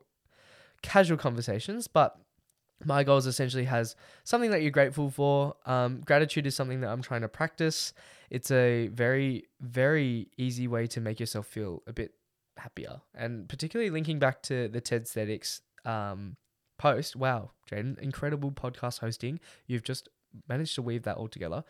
casual 0.82 1.18
conversations, 1.18 1.88
but 1.88 2.18
my 2.86 3.04
goals 3.04 3.28
essentially 3.28 3.66
has 3.66 3.96
something 4.24 4.52
that 4.52 4.62
you're 4.62 4.72
grateful 4.72 5.10
for. 5.10 5.56
Um, 5.66 6.02
gratitude 6.02 6.48
is 6.48 6.56
something 6.56 6.82
that 6.82 6.90
I'm 6.90 7.02
trying 7.02 7.22
to 7.22 7.28
practice. 7.28 7.94
It's 8.30 8.50
a 8.52 8.88
very, 8.88 9.46
very 9.60 10.30
easy 10.38 10.68
way 10.68 10.88
to 10.88 11.02
make 11.02 11.20
yourself 11.20 11.48
feel 11.48 11.84
a 11.86 11.94
bit 11.94 12.14
happier. 12.58 13.02
And 13.14 13.48
particularly 13.48 13.92
linking 13.92 14.20
back 14.20 14.42
to 14.44 14.68
the 14.68 14.82
Tedsthetics 14.82 15.62
um, 15.86 16.38
post. 16.82 17.16
Wow, 17.16 17.52
Jaden, 17.70 18.00
incredible 18.00 18.52
podcast 18.52 19.00
hosting. 19.00 19.40
You've 19.68 19.84
just 19.84 20.10
managed 20.48 20.76
to 20.76 20.82
weave 20.82 21.04
that 21.04 21.18
all 21.18 21.28
together. 21.28 21.64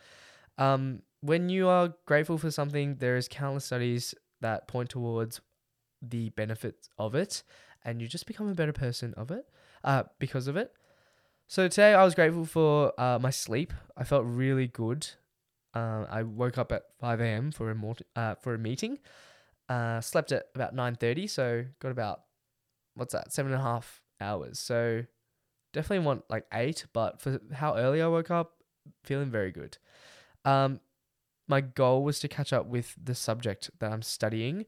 Um, 0.58 1.02
when 1.20 1.48
you 1.48 1.68
are 1.68 1.94
grateful 2.06 2.38
for 2.38 2.50
something, 2.50 2.96
there 2.96 3.16
is 3.16 3.28
countless 3.28 3.64
studies 3.64 4.14
that 4.40 4.68
point 4.68 4.88
towards 4.90 5.40
the 6.00 6.30
benefits 6.30 6.88
of 6.98 7.14
it, 7.14 7.42
and 7.84 8.00
you 8.00 8.08
just 8.08 8.26
become 8.26 8.48
a 8.48 8.54
better 8.54 8.72
person 8.72 9.14
of 9.16 9.30
it, 9.30 9.44
uh, 9.84 10.02
because 10.18 10.48
of 10.48 10.56
it. 10.56 10.72
So 11.46 11.68
today 11.68 11.94
I 11.94 12.04
was 12.04 12.14
grateful 12.14 12.44
for 12.46 12.92
uh, 12.98 13.18
my 13.20 13.30
sleep. 13.30 13.72
I 13.96 14.04
felt 14.04 14.24
really 14.26 14.66
good. 14.68 15.06
Uh, 15.74 16.04
I 16.10 16.22
woke 16.22 16.58
up 16.58 16.72
at 16.72 16.82
five 17.00 17.20
a.m. 17.20 17.52
for 17.52 17.70
a 17.70 17.74
mort- 17.74 18.06
uh, 18.16 18.34
for 18.36 18.54
a 18.54 18.58
meeting. 18.58 18.98
Uh, 19.68 20.00
slept 20.00 20.32
at 20.32 20.44
about 20.54 20.74
nine 20.74 20.96
thirty, 20.96 21.26
so 21.26 21.64
got 21.80 21.92
about 21.92 22.20
what's 22.94 23.12
that 23.12 23.32
seven 23.32 23.52
and 23.52 23.60
a 23.60 23.64
half 23.64 24.02
hours. 24.22 24.58
So 24.58 25.04
definitely 25.72 26.04
want 26.06 26.24
like 26.30 26.46
eight, 26.52 26.86
but 26.92 27.20
for 27.20 27.40
how 27.52 27.76
early 27.76 28.00
I 28.00 28.06
woke 28.06 28.30
up, 28.30 28.52
feeling 29.04 29.30
very 29.30 29.50
good. 29.50 29.78
Um, 30.44 30.80
my 31.48 31.60
goal 31.60 32.04
was 32.04 32.18
to 32.20 32.28
catch 32.28 32.52
up 32.52 32.66
with 32.66 32.94
the 33.02 33.14
subject 33.14 33.70
that 33.78 33.92
I'm 33.92 34.02
studying, 34.02 34.64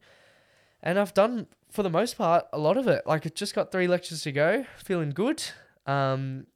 and 0.83 0.99
I've 0.99 1.13
done 1.13 1.47
for 1.71 1.83
the 1.83 1.89
most 1.89 2.17
part 2.17 2.45
a 2.53 2.59
lot 2.59 2.77
of 2.77 2.87
it. 2.87 3.07
Like, 3.07 3.25
I 3.25 3.29
just 3.29 3.55
got 3.55 3.71
three 3.71 3.87
lectures 3.87 4.21
to 4.23 4.31
go, 4.31 4.65
feeling 4.77 5.09
good. 5.09 5.43
Um, 5.85 6.47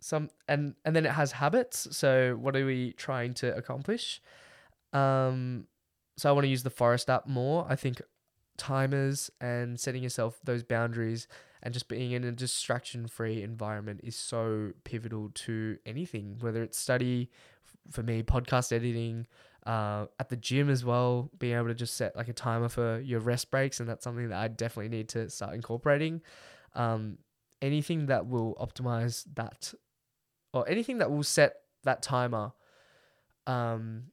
some 0.00 0.28
and 0.48 0.74
and 0.84 0.94
then 0.94 1.06
it 1.06 1.12
has 1.12 1.32
habits. 1.32 1.88
So, 1.96 2.36
what 2.40 2.54
are 2.56 2.66
we 2.66 2.92
trying 2.92 3.32
to 3.34 3.56
accomplish? 3.56 4.20
Um, 4.92 5.66
so 6.16 6.28
I 6.28 6.32
want 6.32 6.44
to 6.44 6.48
use 6.48 6.62
the 6.62 6.70
Forest 6.70 7.10
app 7.10 7.26
more. 7.26 7.66
I 7.68 7.76
think 7.76 8.00
timers 8.56 9.30
and 9.40 9.78
setting 9.80 10.02
yourself 10.02 10.38
those 10.44 10.62
boundaries 10.62 11.26
and 11.64 11.72
just 11.72 11.88
being 11.88 12.12
in 12.12 12.24
a 12.24 12.32
distraction 12.32 13.08
free 13.08 13.42
environment 13.42 14.00
is 14.04 14.14
so 14.14 14.72
pivotal 14.84 15.30
to 15.34 15.78
anything, 15.86 16.36
whether 16.40 16.62
it's 16.62 16.78
study, 16.78 17.30
for 17.90 18.02
me, 18.02 18.22
podcast 18.22 18.70
editing, 18.70 19.26
uh, 19.64 20.04
at 20.20 20.28
the 20.28 20.36
gym 20.36 20.68
as 20.68 20.84
well, 20.84 21.30
being 21.38 21.56
able 21.56 21.68
to 21.68 21.74
just 21.74 21.96
set 21.96 22.14
like 22.16 22.28
a 22.28 22.34
timer 22.34 22.68
for 22.68 23.00
your 23.00 23.18
rest 23.18 23.50
breaks. 23.50 23.80
And 23.80 23.88
that's 23.88 24.04
something 24.04 24.28
that 24.28 24.38
I 24.38 24.48
definitely 24.48 24.94
need 24.94 25.08
to 25.10 25.30
start 25.30 25.54
incorporating. 25.54 26.20
Um, 26.74 27.16
anything 27.62 28.06
that 28.06 28.26
will 28.26 28.54
optimize 28.56 29.24
that 29.34 29.72
or 30.52 30.68
anything 30.68 30.98
that 30.98 31.10
will 31.10 31.22
set 31.22 31.54
that 31.84 32.02
timer 32.02 32.52
um, 33.46 34.04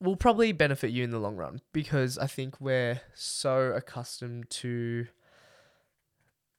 will 0.00 0.16
probably 0.16 0.50
benefit 0.50 0.90
you 0.90 1.04
in 1.04 1.10
the 1.10 1.18
long 1.18 1.36
run 1.36 1.60
because 1.72 2.18
I 2.18 2.26
think 2.26 2.60
we're 2.60 3.00
so 3.14 3.72
accustomed 3.72 4.50
to 4.50 5.06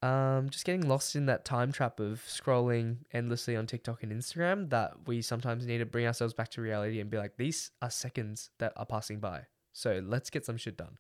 um, 0.02 0.50
just 0.50 0.66
getting 0.66 0.88
lost 0.88 1.16
in 1.16 1.26
that 1.26 1.44
time 1.44 1.72
trap 1.72 2.00
of 2.00 2.24
scrolling 2.28 2.98
endlessly 3.12 3.56
on 3.56 3.68
TikTok 3.68 4.04
and 4.04 4.12
Instagram 4.12 4.70
that 4.70 4.94
we 5.08 5.22
sometimes 5.22 5.66
need 5.66 5.80
to 5.80 5.86
bring 5.86 6.08
ourselves 6.08 6.34
back 6.34 6.50
to 6.52 6.62
reality 6.62 7.02
and 7.02 7.10
be 7.10 7.18
like, 7.18 7.36
these 7.38 7.72
are 7.82 7.90
seconds 7.90 8.50
that 8.60 8.72
are 8.78 8.86
passing 8.86 9.20
by. 9.20 9.42
So 9.74 10.02
let's 10.06 10.30
get 10.30 10.46
some 10.46 10.58
shit 10.58 10.78
done. 10.78 10.98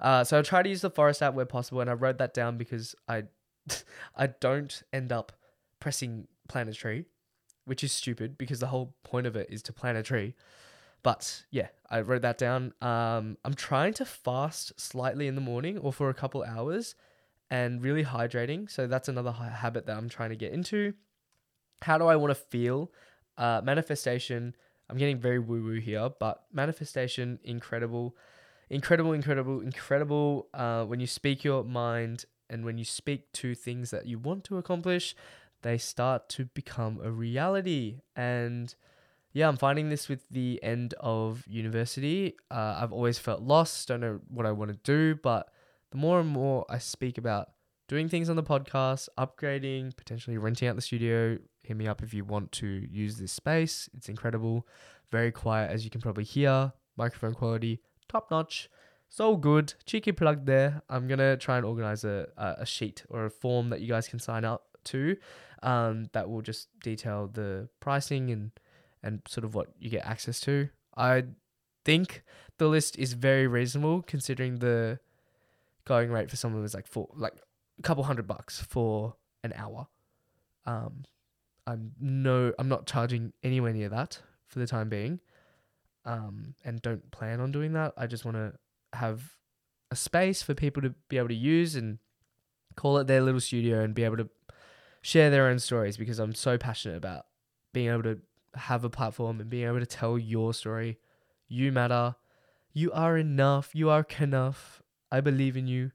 Uh, 0.00 0.24
so 0.24 0.38
I 0.38 0.42
try 0.42 0.62
to 0.62 0.68
use 0.68 0.80
the 0.80 0.90
Forest 0.90 1.22
app 1.22 1.34
where 1.34 1.44
possible, 1.44 1.80
and 1.80 1.90
I 1.90 1.94
wrote 1.94 2.18
that 2.18 2.32
down 2.32 2.56
because 2.56 2.94
I, 3.06 3.24
I 4.16 4.28
don't 4.28 4.82
end 4.92 5.12
up 5.12 5.32
pressing 5.80 6.26
plant 6.48 6.70
a 6.70 6.72
tree, 6.72 7.04
which 7.66 7.84
is 7.84 7.92
stupid 7.92 8.38
because 8.38 8.60
the 8.60 8.68
whole 8.68 8.94
point 9.04 9.26
of 9.26 9.36
it 9.36 9.48
is 9.50 9.62
to 9.64 9.72
plant 9.72 9.98
a 9.98 10.02
tree. 10.02 10.34
But 11.02 11.44
yeah, 11.50 11.68
I 11.90 12.00
wrote 12.00 12.22
that 12.22 12.38
down. 12.38 12.72
Um, 12.80 13.36
I'm 13.44 13.54
trying 13.54 13.94
to 13.94 14.04
fast 14.04 14.78
slightly 14.80 15.26
in 15.26 15.34
the 15.34 15.40
morning 15.40 15.78
or 15.78 15.92
for 15.92 16.08
a 16.08 16.14
couple 16.14 16.42
hours 16.42 16.94
and 17.50 17.82
really 17.82 18.04
hydrating. 18.04 18.70
So 18.70 18.86
that's 18.86 19.08
another 19.08 19.32
habit 19.32 19.86
that 19.86 19.96
I'm 19.96 20.08
trying 20.08 20.30
to 20.30 20.36
get 20.36 20.52
into. 20.52 20.94
how 21.82 21.96
do 21.98 22.06
I 22.06 22.16
want 22.16 22.30
to 22.30 22.34
feel? 22.34 22.90
Uh, 23.36 23.60
manifestation. 23.62 24.54
I'm 24.90 24.96
getting 24.96 25.18
very 25.18 25.38
woo 25.38 25.62
woo 25.62 25.80
here, 25.80 26.10
but 26.18 26.44
manifestation, 26.52 27.38
incredible, 27.44 28.16
incredible, 28.70 29.12
incredible, 29.12 29.60
incredible. 29.60 30.48
Uh, 30.52 30.84
when 30.84 30.98
you 30.98 31.06
speak 31.06 31.44
your 31.44 31.62
mind 31.62 32.24
and 32.50 32.64
when 32.64 32.78
you 32.78 32.84
speak 32.84 33.30
to 33.34 33.54
things 33.54 33.90
that 33.90 34.06
you 34.06 34.18
want 34.18 34.44
to 34.44 34.56
accomplish, 34.56 35.14
they 35.62 35.78
start 35.78 36.28
to 36.30 36.46
become 36.46 37.00
a 37.02 37.10
reality. 37.10 38.00
And 38.16 38.74
yeah, 39.32 39.48
I'm 39.48 39.56
finding 39.56 39.90
this 39.90 40.08
with 40.08 40.28
the 40.30 40.58
end 40.62 40.94
of 41.00 41.44
university. 41.46 42.34
Uh, 42.50 42.78
I've 42.80 42.92
always 42.92 43.18
felt 43.18 43.42
lost, 43.42 43.88
don't 43.88 44.00
know 44.00 44.20
what 44.28 44.46
I 44.46 44.52
want 44.52 44.70
to 44.70 44.78
do, 44.82 45.18
but 45.22 45.50
the 45.90 45.98
more 45.98 46.20
and 46.20 46.28
more 46.28 46.64
I 46.68 46.78
speak 46.78 47.18
about 47.18 47.48
doing 47.88 48.08
things 48.08 48.28
on 48.28 48.36
the 48.36 48.42
podcast, 48.42 49.08
upgrading, 49.18 49.96
potentially 49.96 50.38
renting 50.38 50.68
out 50.68 50.76
the 50.76 50.82
studio, 50.82 51.38
hit 51.62 51.76
me 51.76 51.86
up 51.86 52.02
if 52.02 52.12
you 52.12 52.24
want 52.24 52.52
to 52.52 52.66
use 52.66 53.16
this 53.16 53.32
space. 53.32 53.88
It's 53.94 54.08
incredible, 54.08 54.66
very 55.10 55.32
quiet, 55.32 55.70
as 55.70 55.84
you 55.84 55.90
can 55.90 56.00
probably 56.00 56.24
hear. 56.24 56.72
Microphone 56.96 57.34
quality, 57.34 57.80
top 58.08 58.30
notch. 58.30 58.68
So 59.08 59.36
good. 59.36 59.72
Cheeky 59.86 60.12
plug 60.12 60.44
there. 60.44 60.82
I'm 60.90 61.06
going 61.06 61.18
to 61.18 61.36
try 61.36 61.56
and 61.56 61.64
organize 61.64 62.04
a, 62.04 62.28
a 62.36 62.66
sheet 62.66 63.04
or 63.08 63.24
a 63.24 63.30
form 63.30 63.70
that 63.70 63.80
you 63.80 63.88
guys 63.88 64.06
can 64.08 64.18
sign 64.18 64.44
up 64.44 64.64
to 64.84 65.16
um, 65.62 66.08
that 66.12 66.28
will 66.28 66.42
just 66.42 66.68
detail 66.80 67.28
the 67.32 67.68
pricing 67.80 68.30
and 68.30 68.50
and 69.02 69.22
sort 69.28 69.44
of 69.44 69.54
what 69.54 69.68
you 69.78 69.88
get 69.88 70.04
access 70.04 70.40
to. 70.40 70.68
I 70.96 71.24
think 71.84 72.24
the 72.58 72.66
list 72.66 72.98
is 72.98 73.12
very 73.12 73.46
reasonable 73.46 74.02
considering 74.02 74.58
the 74.58 74.98
going 75.88 76.10
rate 76.10 76.30
for 76.30 76.36
someone 76.36 76.62
was 76.62 76.74
like 76.74 76.86
four, 76.86 77.08
like 77.14 77.34
a 77.78 77.82
couple 77.82 78.04
hundred 78.04 78.26
bucks 78.26 78.60
for 78.60 79.16
an 79.42 79.52
hour. 79.56 79.88
Um, 80.66 81.04
I'm 81.66 81.92
no, 81.98 82.52
I'm 82.58 82.68
not 82.68 82.86
charging 82.86 83.32
anywhere 83.42 83.72
near 83.72 83.88
that 83.88 84.20
for 84.46 84.58
the 84.58 84.66
time 84.66 84.88
being, 84.88 85.20
um, 86.04 86.54
and 86.64 86.80
don't 86.80 87.10
plan 87.10 87.40
on 87.40 87.50
doing 87.50 87.72
that. 87.72 87.94
I 87.96 88.06
just 88.06 88.24
want 88.24 88.36
to 88.36 88.52
have 88.92 89.22
a 89.90 89.96
space 89.96 90.42
for 90.42 90.54
people 90.54 90.82
to 90.82 90.94
be 91.08 91.18
able 91.18 91.28
to 91.28 91.34
use 91.34 91.74
and 91.74 91.98
call 92.76 92.98
it 92.98 93.06
their 93.06 93.20
little 93.20 93.40
studio 93.40 93.80
and 93.80 93.94
be 93.94 94.04
able 94.04 94.16
to 94.18 94.28
share 95.02 95.30
their 95.30 95.46
own 95.46 95.58
stories 95.58 95.96
because 95.96 96.18
I'm 96.18 96.34
so 96.34 96.58
passionate 96.58 96.96
about 96.96 97.26
being 97.72 97.88
able 97.88 98.02
to 98.02 98.18
have 98.54 98.84
a 98.84 98.90
platform 98.90 99.40
and 99.40 99.48
being 99.48 99.66
able 99.66 99.80
to 99.80 99.86
tell 99.86 100.18
your 100.18 100.54
story. 100.54 100.98
You 101.48 101.72
matter. 101.72 102.16
You 102.72 102.92
are 102.92 103.16
enough. 103.16 103.70
You 103.74 103.90
are 103.90 104.06
enough. 104.20 104.82
I 105.10 105.20
believe 105.20 105.56
in 105.56 105.66
you. 105.66 105.92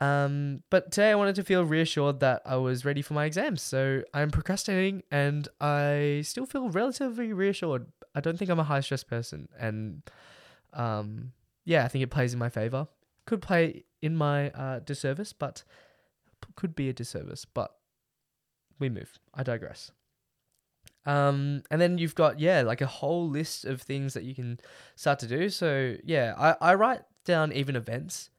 Um, 0.00 0.62
but 0.70 0.92
today 0.92 1.10
I 1.10 1.14
wanted 1.14 1.36
to 1.36 1.44
feel 1.44 1.64
reassured 1.64 2.20
that 2.20 2.42
I 2.44 2.56
was 2.56 2.84
ready 2.84 3.02
for 3.02 3.14
my 3.14 3.24
exams. 3.24 3.62
So 3.62 4.02
I'm 4.12 4.30
procrastinating 4.30 5.02
and 5.10 5.48
I 5.60 6.22
still 6.24 6.46
feel 6.46 6.68
relatively 6.68 7.32
reassured. 7.32 7.86
I 8.14 8.20
don't 8.20 8.38
think 8.38 8.50
I'm 8.50 8.60
a 8.60 8.64
high 8.64 8.80
stress 8.80 9.04
person. 9.04 9.48
And 9.58 10.02
um, 10.74 11.32
yeah, 11.64 11.84
I 11.84 11.88
think 11.88 12.02
it 12.02 12.10
plays 12.10 12.32
in 12.32 12.38
my 12.38 12.50
favor. 12.50 12.88
Could 13.26 13.42
play 13.42 13.84
in 14.02 14.16
my 14.16 14.50
uh, 14.50 14.80
disservice, 14.80 15.32
but 15.32 15.64
could 16.54 16.74
be 16.74 16.88
a 16.88 16.92
disservice. 16.92 17.44
But 17.44 17.72
we 18.78 18.88
move. 18.88 19.18
I 19.34 19.42
digress. 19.42 19.90
Um, 21.06 21.62
and 21.70 21.80
then 21.80 21.98
you've 21.98 22.14
got 22.14 22.40
yeah, 22.40 22.62
like 22.62 22.80
a 22.80 22.86
whole 22.86 23.28
list 23.28 23.64
of 23.64 23.80
things 23.80 24.12
that 24.14 24.24
you 24.24 24.34
can 24.34 24.60
start 24.96 25.20
to 25.20 25.26
do. 25.26 25.48
So 25.48 25.96
yeah, 26.04 26.34
I, 26.36 26.72
I 26.72 26.74
write 26.74 27.02
down 27.26 27.52
even 27.52 27.76
events. 27.76 28.30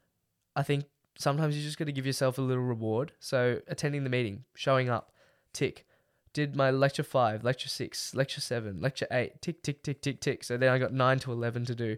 I 0.56 0.64
think 0.64 0.86
sometimes 1.20 1.56
you 1.56 1.64
just 1.64 1.78
got 1.78 1.86
to 1.86 1.92
give 1.92 2.06
yourself 2.06 2.38
a 2.38 2.42
little 2.42 2.64
reward. 2.64 3.12
So 3.20 3.60
attending 3.68 4.04
the 4.04 4.10
meeting, 4.10 4.46
showing 4.56 4.90
up, 4.90 5.12
tick. 5.54 5.86
Did 6.34 6.56
my 6.56 6.72
lecture 6.72 7.04
five, 7.04 7.44
lecture 7.44 7.70
six, 7.70 8.14
lecture 8.14 8.42
seven, 8.42 8.80
lecture 8.80 9.08
eight, 9.12 9.42
tick, 9.42 9.64
tick, 9.64 9.82
tick, 9.84 10.02
tick, 10.02 10.20
tick. 10.20 10.44
So 10.44 10.58
then 10.58 10.70
I 10.70 10.78
got 10.78 10.94
nine 10.94 11.20
to 11.20 11.32
eleven 11.32 11.66
to 11.66 11.76
do. 11.76 11.98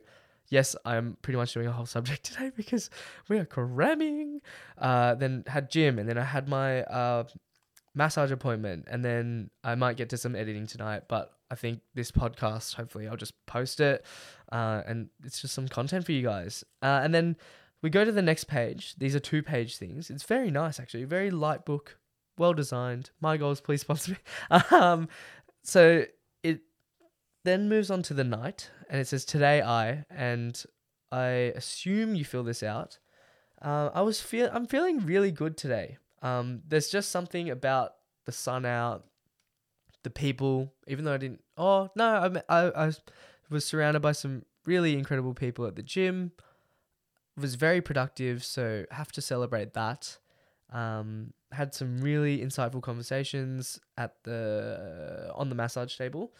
Yes, 0.49 0.75
I'm 0.85 1.17
pretty 1.21 1.37
much 1.37 1.53
doing 1.53 1.67
a 1.67 1.71
whole 1.71 1.85
subject 1.97 2.23
today 2.23 2.51
because 2.55 2.89
we 3.27 3.37
are 3.37 3.45
cramming. 3.45 4.41
Uh, 4.77 5.15
then 5.15 5.43
had 5.47 5.69
gym, 5.69 5.99
and 5.99 6.07
then 6.07 6.17
I 6.17 6.23
had 6.23 6.47
my 6.47 6.83
uh, 6.83 7.25
massage 7.93 8.31
appointment, 8.31 8.85
and 8.89 9.03
then 9.03 9.49
I 9.63 9.75
might 9.75 9.97
get 9.97 10.09
to 10.09 10.17
some 10.17 10.35
editing 10.35 10.67
tonight. 10.67 11.03
But 11.09 11.33
I 11.51 11.55
think 11.55 11.81
this 11.95 12.11
podcast, 12.11 12.75
hopefully, 12.75 13.07
I'll 13.07 13.17
just 13.17 13.33
post 13.45 13.79
it, 13.79 14.05
uh, 14.51 14.83
and 14.85 15.09
it's 15.23 15.41
just 15.41 15.53
some 15.53 15.67
content 15.67 16.05
for 16.05 16.11
you 16.11 16.21
guys. 16.21 16.63
Uh, 16.81 17.01
and 17.03 17.13
then 17.13 17.35
we 17.81 17.89
go 17.89 18.05
to 18.05 18.11
the 18.11 18.21
next 18.21 18.45
page. 18.45 18.95
These 18.97 19.15
are 19.15 19.19
two 19.19 19.41
page 19.41 19.77
things. 19.77 20.09
It's 20.09 20.23
very 20.23 20.51
nice, 20.51 20.79
actually. 20.79 21.05
Very 21.05 21.31
light 21.31 21.65
book, 21.65 21.97
well 22.37 22.53
designed. 22.53 23.11
MiGoals, 23.23 23.63
please 23.63 23.81
sponsor 23.81 24.11
me. 24.11 24.17
um, 24.71 25.07
so 25.63 26.05
it 26.43 26.61
then 27.43 27.69
moves 27.69 27.89
on 27.89 28.03
to 28.03 28.13
the 28.13 28.23
night, 28.23 28.69
and 28.89 28.99
it 28.99 29.07
says 29.07 29.25
today 29.25 29.61
I, 29.61 30.05
and 30.09 30.61
I 31.11 31.53
assume 31.55 32.15
you 32.15 32.25
fill 32.25 32.43
this 32.43 32.63
out. 32.63 32.99
Uh, 33.61 33.89
I 33.93 34.01
was 34.01 34.21
feel 34.21 34.49
I'm 34.53 34.67
feeling 34.67 35.05
really 35.05 35.31
good 35.31 35.57
today. 35.57 35.97
Um, 36.21 36.61
there's 36.67 36.89
just 36.89 37.11
something 37.11 37.49
about 37.49 37.93
the 38.25 38.31
sun 38.31 38.65
out, 38.65 39.05
the 40.03 40.09
people. 40.09 40.73
Even 40.87 41.05
though 41.05 41.13
I 41.13 41.17
didn't. 41.17 41.41
Oh 41.57 41.89
no, 41.95 42.41
I 42.49 42.57
I, 42.57 42.87
I 42.87 42.91
was 43.49 43.65
surrounded 43.65 44.01
by 44.01 44.11
some 44.11 44.43
really 44.65 44.93
incredible 44.93 45.33
people 45.33 45.65
at 45.65 45.75
the 45.75 45.83
gym. 45.83 46.31
Was 47.37 47.55
very 47.55 47.81
productive, 47.81 48.43
so 48.43 48.85
have 48.91 49.11
to 49.13 49.21
celebrate 49.21 49.73
that. 49.73 50.17
Um, 50.71 51.33
had 51.51 51.73
some 51.73 52.01
really 52.01 52.39
insightful 52.39 52.81
conversations 52.81 53.79
at 53.97 54.15
the 54.23 55.31
on 55.35 55.49
the 55.49 55.55
massage 55.55 55.97
table. 55.97 56.33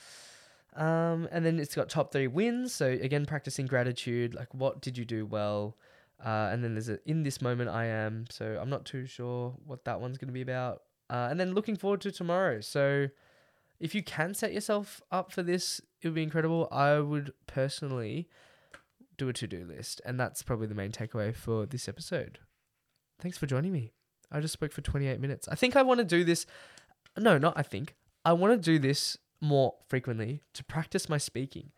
Um, 0.76 1.28
and 1.32 1.46
then 1.46 1.60
it's 1.60 1.74
got 1.74 1.90
top 1.90 2.12
three 2.12 2.28
wins. 2.28 2.74
So 2.74 2.88
again, 2.88 3.26
practicing 3.26 3.66
gratitude. 3.66 4.36
Like, 4.36 4.54
what 4.54 4.82
did 4.82 4.98
you 4.98 5.06
do 5.06 5.26
well? 5.26 5.78
Uh, 6.24 6.50
and 6.52 6.64
then 6.64 6.74
there's 6.74 6.90
a 6.90 7.00
in 7.10 7.24
this 7.24 7.42
moment 7.42 7.70
I 7.70 7.86
am. 7.86 8.26
So 8.30 8.58
I'm 8.62 8.70
not 8.70 8.86
too 8.86 9.06
sure 9.06 9.56
what 9.66 9.86
that 9.86 10.00
one's 10.02 10.18
going 10.18 10.28
to 10.28 10.34
be 10.34 10.42
about. 10.42 10.84
Uh, 11.10 11.28
and 11.32 11.40
then 11.40 11.54
looking 11.54 11.76
forward 11.76 12.02
to 12.02 12.12
tomorrow. 12.12 12.62
So 12.62 13.08
if 13.80 13.96
you 13.96 14.04
can 14.04 14.34
set 14.34 14.54
yourself 14.54 15.02
up 15.12 15.32
for 15.32 15.44
this, 15.44 15.80
it 16.02 16.08
would 16.08 16.16
be 16.16 16.24
incredible. 16.24 16.68
I 16.72 17.00
would 17.00 17.34
personally 17.48 18.28
do 19.18 19.30
a 19.30 19.34
to 19.34 19.48
do 19.48 19.66
list. 19.66 20.02
And 20.06 20.20
that's 20.20 20.44
probably 20.44 20.68
the 20.68 20.76
main 20.76 20.92
takeaway 20.92 21.36
for 21.36 21.66
this 21.66 21.88
episode. 21.88 22.40
Thanks 23.20 23.38
for 23.38 23.46
joining 23.46 23.72
me. 23.72 23.92
I 24.32 24.40
just 24.40 24.54
spoke 24.54 24.72
for 24.72 24.82
28 24.82 25.20
minutes. 25.20 25.48
I 25.48 25.56
think 25.56 25.76
I 25.76 25.82
want 25.82 26.00
to 26.00 26.06
do 26.06 26.24
this. 26.24 26.46
No, 27.18 27.38
not 27.38 27.54
I 27.56 27.64
think. 27.64 27.96
I 28.26 28.34
want 28.34 28.54
to 28.54 28.72
do 28.72 28.80
this 28.80 29.18
more 29.42 29.76
frequently 29.88 30.42
to 30.54 30.64
practice 30.64 31.08
my 31.08 31.18
speaking 31.18 31.72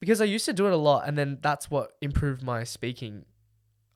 because 0.00 0.20
I 0.20 0.24
used 0.24 0.44
to 0.46 0.52
do 0.52 0.66
it 0.66 0.72
a 0.72 0.76
lot, 0.76 1.08
and 1.08 1.18
then 1.18 1.38
that's 1.42 1.70
what 1.70 1.92
improved 2.00 2.42
my 2.42 2.64
speaking 2.64 3.24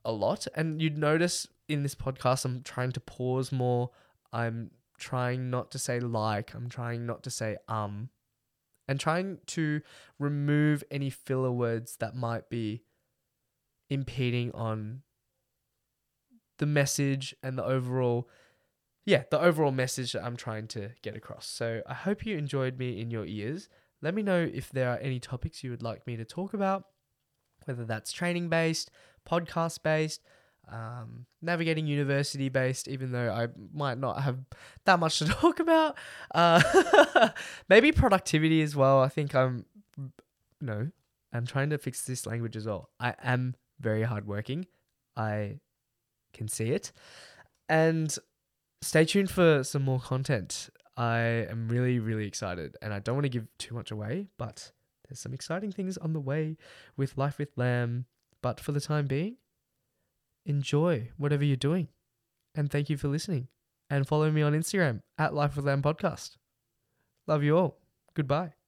a 0.04 0.12
lot. 0.12 0.46
And 0.54 0.82
you'd 0.82 0.98
notice 0.98 1.46
in 1.68 1.82
this 1.82 1.94
podcast, 1.94 2.44
I'm 2.44 2.62
trying 2.62 2.92
to 2.92 3.00
pause 3.00 3.52
more. 3.52 3.90
I'm 4.32 4.70
trying 5.02 5.50
not 5.50 5.70
to 5.72 5.78
say 5.78 6.00
like. 6.00 6.54
I'm 6.54 6.68
trying 6.68 7.06
not 7.06 7.22
to 7.24 7.30
say 7.30 7.56
um, 7.68 8.08
and 8.88 8.98
trying 8.98 9.38
to 9.48 9.80
remove 10.18 10.84
any 10.90 11.10
filler 11.10 11.52
words 11.52 11.96
that 12.00 12.14
might 12.14 12.48
be 12.48 12.82
impeding 13.90 14.50
on 14.52 15.02
the 16.58 16.66
message 16.66 17.34
and 17.42 17.58
the 17.58 17.64
overall 17.64 18.28
yeah 19.04 19.24
the 19.30 19.40
overall 19.40 19.72
message 19.72 20.12
that 20.12 20.24
i'm 20.24 20.36
trying 20.36 20.68
to 20.68 20.90
get 21.02 21.16
across 21.16 21.46
so 21.46 21.82
i 21.86 21.92
hope 21.92 22.24
you 22.24 22.38
enjoyed 22.38 22.78
me 22.78 23.00
in 23.00 23.10
your 23.10 23.26
ears 23.26 23.68
let 24.02 24.14
me 24.14 24.22
know 24.22 24.50
if 24.52 24.70
there 24.70 24.90
are 24.90 24.98
any 24.98 25.20
topics 25.20 25.62
you 25.62 25.70
would 25.70 25.82
like 25.82 26.06
me 26.06 26.16
to 26.16 26.24
talk 26.24 26.52
about, 26.52 26.84
whether 27.64 27.84
that's 27.84 28.12
training 28.12 28.48
based, 28.48 28.90
podcast 29.26 29.82
based, 29.84 30.22
um, 30.70 31.26
navigating 31.40 31.86
university 31.86 32.48
based, 32.48 32.88
even 32.88 33.12
though 33.12 33.30
I 33.30 33.48
might 33.72 33.98
not 33.98 34.22
have 34.22 34.38
that 34.84 34.98
much 34.98 35.18
to 35.18 35.24
talk 35.28 35.60
about. 35.60 35.96
Uh, 36.34 37.28
maybe 37.68 37.92
productivity 37.92 38.62
as 38.62 38.74
well. 38.74 39.00
I 39.00 39.08
think 39.08 39.34
I'm, 39.34 39.66
no, 40.60 40.88
I'm 41.32 41.46
trying 41.46 41.70
to 41.70 41.78
fix 41.78 42.02
this 42.02 42.26
language 42.26 42.56
as 42.56 42.66
well. 42.66 42.90
I 43.00 43.14
am 43.22 43.54
very 43.80 44.02
hardworking. 44.02 44.66
I 45.16 45.58
can 46.32 46.48
see 46.48 46.70
it. 46.70 46.92
And 47.68 48.16
stay 48.80 49.04
tuned 49.04 49.30
for 49.30 49.64
some 49.64 49.82
more 49.82 50.00
content. 50.00 50.70
I 50.96 51.18
am 51.48 51.68
really, 51.68 51.98
really 51.98 52.26
excited 52.26 52.76
and 52.82 52.92
I 52.92 52.98
don't 52.98 53.14
want 53.14 53.24
to 53.24 53.30
give 53.30 53.46
too 53.58 53.74
much 53.74 53.90
away, 53.90 54.28
but 54.36 54.72
there's 55.08 55.20
some 55.20 55.32
exciting 55.32 55.72
things 55.72 55.96
on 55.96 56.12
the 56.12 56.20
way 56.20 56.56
with 56.96 57.16
Life 57.16 57.38
with 57.38 57.56
Lam. 57.56 58.06
But 58.42 58.60
for 58.60 58.72
the 58.72 58.80
time 58.80 59.06
being, 59.06 59.36
enjoy 60.46 61.10
whatever 61.16 61.44
you're 61.44 61.56
doing. 61.56 61.88
And 62.54 62.70
thank 62.70 62.90
you 62.90 62.96
for 62.96 63.08
listening. 63.08 63.48
And 63.90 64.06
follow 64.06 64.30
me 64.30 64.42
on 64.42 64.52
Instagram 64.52 65.00
at 65.18 65.34
Life 65.34 65.56
with 65.56 65.66
Lam 65.66 65.82
Podcast. 65.82 66.36
Love 67.26 67.42
you 67.42 67.56
all. 67.56 67.78
Goodbye. 68.14 68.61